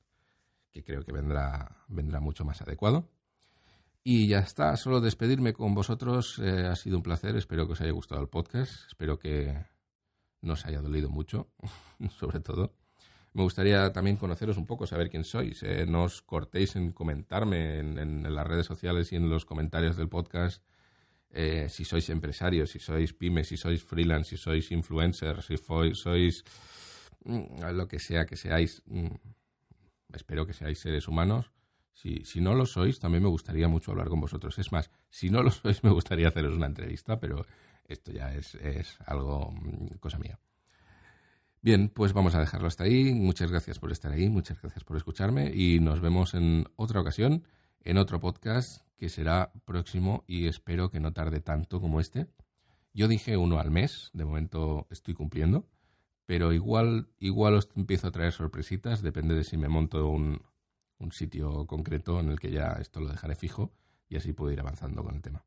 que 0.71 0.83
creo 0.83 1.03
que 1.03 1.11
vendrá, 1.11 1.85
vendrá 1.87 2.19
mucho 2.19 2.45
más 2.45 2.61
adecuado. 2.61 3.09
Y 4.03 4.27
ya 4.27 4.39
está, 4.39 4.75
solo 4.75 4.99
despedirme 4.99 5.53
con 5.53 5.75
vosotros. 5.75 6.39
Eh, 6.39 6.65
ha 6.65 6.75
sido 6.75 6.97
un 6.97 7.03
placer, 7.03 7.35
espero 7.37 7.67
que 7.67 7.73
os 7.73 7.81
haya 7.81 7.91
gustado 7.91 8.21
el 8.21 8.27
podcast, 8.27 8.87
espero 8.87 9.17
que 9.17 9.65
no 10.41 10.53
os 10.53 10.65
haya 10.65 10.81
dolido 10.81 11.09
mucho, 11.09 11.47
sobre 12.19 12.39
todo. 12.41 12.73
Me 13.33 13.43
gustaría 13.43 13.91
también 13.93 14.17
conoceros 14.17 14.57
un 14.57 14.67
poco, 14.67 14.85
saber 14.85 15.09
quién 15.09 15.23
sois. 15.23 15.63
Eh, 15.63 15.85
no 15.87 16.03
os 16.03 16.21
cortéis 16.21 16.75
en 16.75 16.91
comentarme 16.91 17.79
en, 17.79 18.35
las 18.35 18.45
redes 18.45 18.65
sociales 18.65 19.11
y 19.11 19.15
en 19.15 19.29
los 19.29 19.45
comentarios 19.45 19.97
del 19.97 20.09
podcast 20.09 20.63
eh, 21.33 21.67
si 21.69 21.83
sois 21.83 22.07
empresarios, 22.09 22.69
si 22.69 22.79
sois 22.79 23.13
pymes, 23.13 23.47
si 23.47 23.57
sois 23.57 23.81
freelance, 23.83 24.29
si 24.29 24.37
sois 24.37 24.69
influencers, 24.71 25.45
si 25.45 25.57
sois 25.57 26.43
mm, 27.25 27.73
lo 27.73 27.87
que 27.87 27.99
sea 27.99 28.25
que 28.25 28.37
seáis. 28.37 28.83
Mm, 28.85 29.17
espero 30.13 30.45
que 30.45 30.53
seáis 30.53 30.79
seres 30.79 31.07
humanos. 31.07 31.51
Si, 31.93 32.41
no 32.41 32.53
lo 32.53 32.65
sois, 32.65 32.99
también 32.99 33.23
me 33.23 33.29
gustaría 33.29 33.67
mucho 33.67 33.91
hablar 33.91 34.09
con 34.09 34.19
vosotros. 34.19 34.57
Es 34.59 34.71
más, 34.71 34.91
si 35.09 35.29
no 35.29 35.41
lo 35.41 35.51
sois, 35.51 35.83
me 35.83 35.91
gustaría 35.91 36.27
haceros 36.27 36.53
una 36.53 36.65
entrevista, 36.67 37.19
pero 37.19 37.45
esto 37.87 38.11
ya 38.11 38.33
es, 38.33 38.55
es 38.55 38.97
algo 39.05 39.51
mm, 39.51 39.97
cosa 39.99 40.19
mía. 40.19 40.39
Bien, 41.61 41.89
pues 41.89 42.13
vamos 42.13 42.35
a 42.35 42.41
dejarlo 42.41 42.67
hasta 42.67 42.83
ahí. 42.83 43.13
Muchas 43.13 43.49
gracias 43.49 43.79
por 43.79 43.91
estar 43.91 44.11
ahí, 44.11 44.29
muchas 44.29 44.61
gracias 44.61 44.83
por 44.83 44.97
escucharme 44.97 45.51
y 45.55 45.79
nos 45.79 46.01
vemos 46.01 46.33
en 46.33 46.65
otra 46.75 46.99
ocasión, 46.99 47.43
en 47.83 47.97
otro 47.97 48.19
podcast 48.19 48.81
que 48.97 49.09
será 49.09 49.51
próximo 49.65 50.23
y 50.27 50.47
espero 50.47 50.89
que 50.89 50.99
no 50.99 51.13
tarde 51.13 51.41
tanto 51.41 51.81
como 51.81 51.99
este. 51.99 52.27
Yo 52.93 53.07
dije 53.07 53.37
uno 53.37 53.59
al 53.59 53.71
mes, 53.71 54.09
de 54.13 54.25
momento 54.25 54.87
estoy 54.89 55.13
cumpliendo, 55.13 55.67
pero 56.25 56.53
igual, 56.53 57.09
igual 57.19 57.55
os 57.55 57.69
empiezo 57.75 58.07
a 58.07 58.11
traer 58.11 58.31
sorpresitas, 58.31 59.01
depende 59.01 59.35
de 59.35 59.43
si 59.43 59.57
me 59.57 59.67
monto 59.67 60.07
un, 60.07 60.41
un 60.99 61.11
sitio 61.11 61.65
concreto 61.67 62.19
en 62.19 62.29
el 62.29 62.39
que 62.39 62.51
ya 62.51 62.77
esto 62.79 63.01
lo 63.01 63.09
dejaré 63.09 63.35
fijo 63.35 63.73
y 64.07 64.15
así 64.15 64.31
puedo 64.31 64.51
ir 64.51 64.59
avanzando 64.59 65.03
con 65.03 65.15
el 65.15 65.21
tema. 65.21 65.45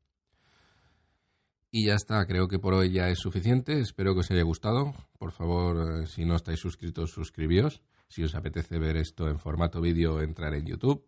Y 1.71 1.85
ya 1.85 1.95
está, 1.95 2.25
creo 2.25 2.47
que 2.47 2.59
por 2.59 2.73
hoy 2.73 2.91
ya 2.91 3.09
es 3.09 3.19
suficiente. 3.19 3.79
Espero 3.79 4.13
que 4.13 4.21
os 4.21 4.31
haya 4.31 4.43
gustado. 4.43 4.93
Por 5.19 5.31
favor, 5.31 6.03
eh, 6.03 6.07
si 6.07 6.23
no 6.23 6.35
estáis 6.35 6.59
suscritos, 6.59 7.11
suscribíos. 7.11 7.81
Si 8.07 8.23
os 8.23 8.35
apetece 8.35 8.79
ver 8.79 8.95
esto 8.95 9.27
en 9.27 9.37
formato 9.37 9.81
vídeo, 9.81 10.21
entrar 10.21 10.53
en 10.53 10.65
YouTube, 10.65 11.05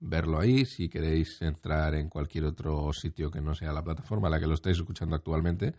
verlo 0.00 0.40
ahí. 0.40 0.64
Si 0.64 0.88
queréis 0.88 1.40
entrar 1.42 1.94
en 1.94 2.08
cualquier 2.08 2.44
otro 2.44 2.92
sitio 2.92 3.30
que 3.30 3.40
no 3.40 3.54
sea 3.54 3.72
la 3.72 3.84
plataforma 3.84 4.28
a 4.28 4.30
la 4.30 4.40
que 4.40 4.46
lo 4.46 4.54
estáis 4.54 4.78
escuchando 4.78 5.14
actualmente, 5.14 5.74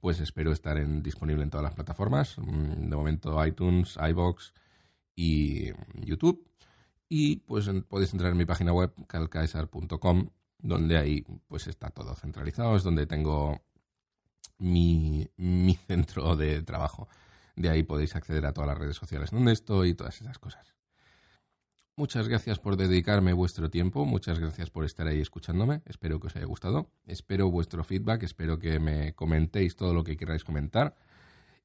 pues 0.00 0.20
espero 0.20 0.52
estar 0.52 0.78
en, 0.78 1.02
disponible 1.02 1.42
en 1.42 1.50
todas 1.50 1.64
las 1.64 1.74
plataformas. 1.74 2.38
Mm, 2.38 2.88
de 2.88 2.96
momento 2.96 3.44
iTunes, 3.46 3.96
iBox 4.10 4.52
y 5.14 5.70
YouTube. 5.94 6.46
Y 7.08 7.36
pues 7.36 7.70
podéis 7.88 8.12
entrar 8.12 8.32
en 8.32 8.38
mi 8.38 8.44
página 8.46 8.72
web 8.72 8.92
calcaesar.com 9.06 10.28
donde 10.58 10.96
ahí 10.96 11.24
pues 11.46 11.66
está 11.68 11.90
todo 11.90 12.14
centralizado, 12.14 12.76
es 12.76 12.82
donde 12.82 13.06
tengo 13.06 13.62
mi, 14.58 15.28
mi 15.36 15.74
centro 15.86 16.36
de 16.36 16.62
trabajo. 16.62 17.08
De 17.54 17.70
ahí 17.70 17.82
podéis 17.82 18.16
acceder 18.16 18.44
a 18.46 18.52
todas 18.52 18.68
las 18.68 18.78
redes 18.78 18.96
sociales 18.96 19.30
donde 19.30 19.52
estoy 19.52 19.90
y 19.90 19.94
todas 19.94 20.20
esas 20.20 20.38
cosas. 20.38 20.74
Muchas 21.98 22.28
gracias 22.28 22.58
por 22.58 22.76
dedicarme 22.76 23.32
vuestro 23.32 23.70
tiempo, 23.70 24.04
muchas 24.04 24.38
gracias 24.38 24.68
por 24.68 24.84
estar 24.84 25.06
ahí 25.06 25.18
escuchándome, 25.18 25.80
espero 25.86 26.20
que 26.20 26.26
os 26.26 26.36
haya 26.36 26.44
gustado, 26.44 26.90
espero 27.06 27.50
vuestro 27.50 27.84
feedback, 27.84 28.24
espero 28.24 28.58
que 28.58 28.78
me 28.78 29.14
comentéis 29.14 29.76
todo 29.76 29.94
lo 29.94 30.04
que 30.04 30.18
queráis 30.18 30.44
comentar 30.44 30.94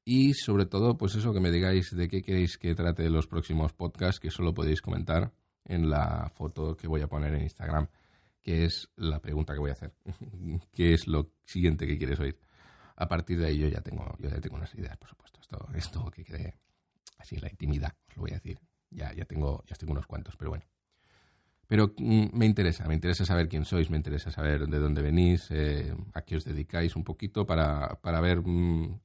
y 0.06 0.32
sobre 0.32 0.64
todo 0.64 0.96
pues 0.96 1.16
eso 1.16 1.34
que 1.34 1.40
me 1.40 1.50
digáis 1.50 1.94
de 1.94 2.08
qué 2.08 2.22
queréis 2.22 2.56
que 2.56 2.74
trate 2.74 3.10
los 3.10 3.26
próximos 3.26 3.74
podcasts 3.74 4.20
que 4.20 4.30
solo 4.30 4.54
podéis 4.54 4.80
comentar 4.80 5.34
en 5.66 5.90
la 5.90 6.30
foto 6.34 6.78
que 6.78 6.88
voy 6.88 7.02
a 7.02 7.08
poner 7.08 7.34
en 7.34 7.42
Instagram 7.42 7.88
que 8.40 8.64
es 8.64 8.88
la 8.96 9.20
pregunta 9.20 9.52
que 9.52 9.60
voy 9.60 9.70
a 9.70 9.74
hacer. 9.74 9.92
¿Qué 10.72 10.94
es 10.94 11.06
lo 11.08 11.30
siguiente 11.44 11.86
que 11.86 11.98
quieres 11.98 12.18
oír? 12.18 12.38
A 12.96 13.06
partir 13.06 13.38
de 13.38 13.48
ahí 13.48 13.58
yo 13.58 13.68
ya 13.68 13.82
tengo, 13.82 14.16
yo 14.18 14.30
ya 14.30 14.40
tengo 14.40 14.56
unas 14.56 14.74
ideas, 14.74 14.96
por 14.96 15.10
supuesto. 15.10 15.40
Esto, 15.40 15.68
esto 15.74 16.10
que 16.10 16.24
quede 16.24 16.56
así 17.18 17.36
la 17.36 17.50
intimidad, 17.50 17.94
os 18.08 18.16
lo 18.16 18.22
voy 18.22 18.30
a 18.32 18.34
decir. 18.34 18.58
Ya, 18.94 19.12
ya 19.14 19.24
tengo, 19.24 19.64
ya 19.66 19.76
tengo 19.76 19.92
unos 19.92 20.06
cuantos, 20.06 20.36
pero 20.36 20.50
bueno. 20.50 20.64
Pero 21.66 21.94
mm, 21.96 22.36
me 22.36 22.46
interesa, 22.46 22.86
me 22.86 22.94
interesa 22.94 23.24
saber 23.24 23.48
quién 23.48 23.64
sois, 23.64 23.88
me 23.90 23.96
interesa 23.96 24.30
saber 24.30 24.66
de 24.68 24.78
dónde 24.78 25.02
venís, 25.02 25.50
eh, 25.50 25.94
a 26.12 26.22
qué 26.22 26.36
os 26.36 26.44
dedicáis 26.44 26.96
un 26.96 27.04
poquito 27.04 27.46
para, 27.46 28.00
para 28.02 28.20
ver 28.20 28.42
mm, 28.44 29.00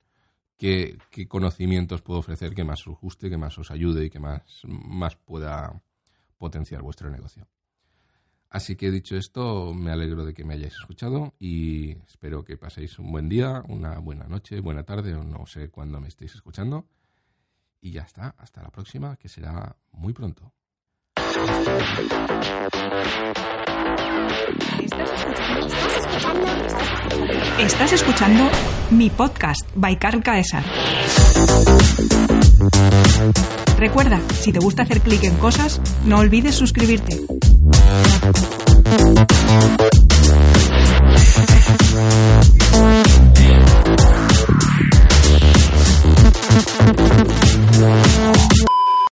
qué, 0.57 0.97
qué, 1.09 1.27
conocimientos 1.27 2.01
puedo 2.01 2.19
ofrecer 2.19 2.53
que 2.53 2.63
más 2.65 2.85
os 2.87 2.99
guste, 2.99 3.29
que 3.29 3.37
más 3.37 3.57
os 3.57 3.71
ayude 3.71 4.05
y 4.05 4.09
que 4.09 4.19
más, 4.19 4.61
más 4.65 5.15
pueda 5.15 5.81
potenciar 6.37 6.81
vuestro 6.81 7.09
negocio. 7.09 7.47
Así 8.49 8.75
que 8.77 8.91
dicho 8.91 9.17
esto, 9.17 9.73
me 9.73 9.91
alegro 9.91 10.23
de 10.23 10.33
que 10.33 10.45
me 10.45 10.53
hayáis 10.53 10.73
escuchado 10.73 11.35
y 11.37 11.97
espero 12.07 12.45
que 12.45 12.57
paséis 12.57 12.97
un 12.97 13.11
buen 13.11 13.27
día, 13.27 13.63
una 13.67 13.99
buena 13.99 14.25
noche, 14.27 14.61
buena 14.61 14.83
tarde 14.83 15.15
o 15.15 15.23
no 15.23 15.45
sé 15.45 15.69
cuándo 15.69 15.99
me 15.99 16.07
estéis 16.07 16.35
escuchando. 16.35 16.87
Y 17.81 17.91
ya 17.91 18.01
está, 18.01 18.35
hasta 18.37 18.61
la 18.61 18.69
próxima, 18.69 19.15
que 19.17 19.29
será 19.29 19.75
muy 19.91 20.13
pronto. 20.13 20.53
Estás 27.59 27.93
escuchando 27.93 28.49
mi 28.91 29.09
podcast 29.09 29.61
by 29.75 29.97
Carl 29.97 30.23
Caesar. 30.23 30.63
Recuerda, 33.77 34.19
si 34.33 34.51
te 34.51 34.59
gusta 34.59 34.83
hacer 34.83 35.01
clic 35.01 35.23
en 35.23 35.37
cosas, 35.37 35.79
no 36.05 36.19
olvides 36.19 36.55
suscribirte. 36.55 37.17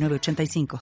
906985. 0.00 0.78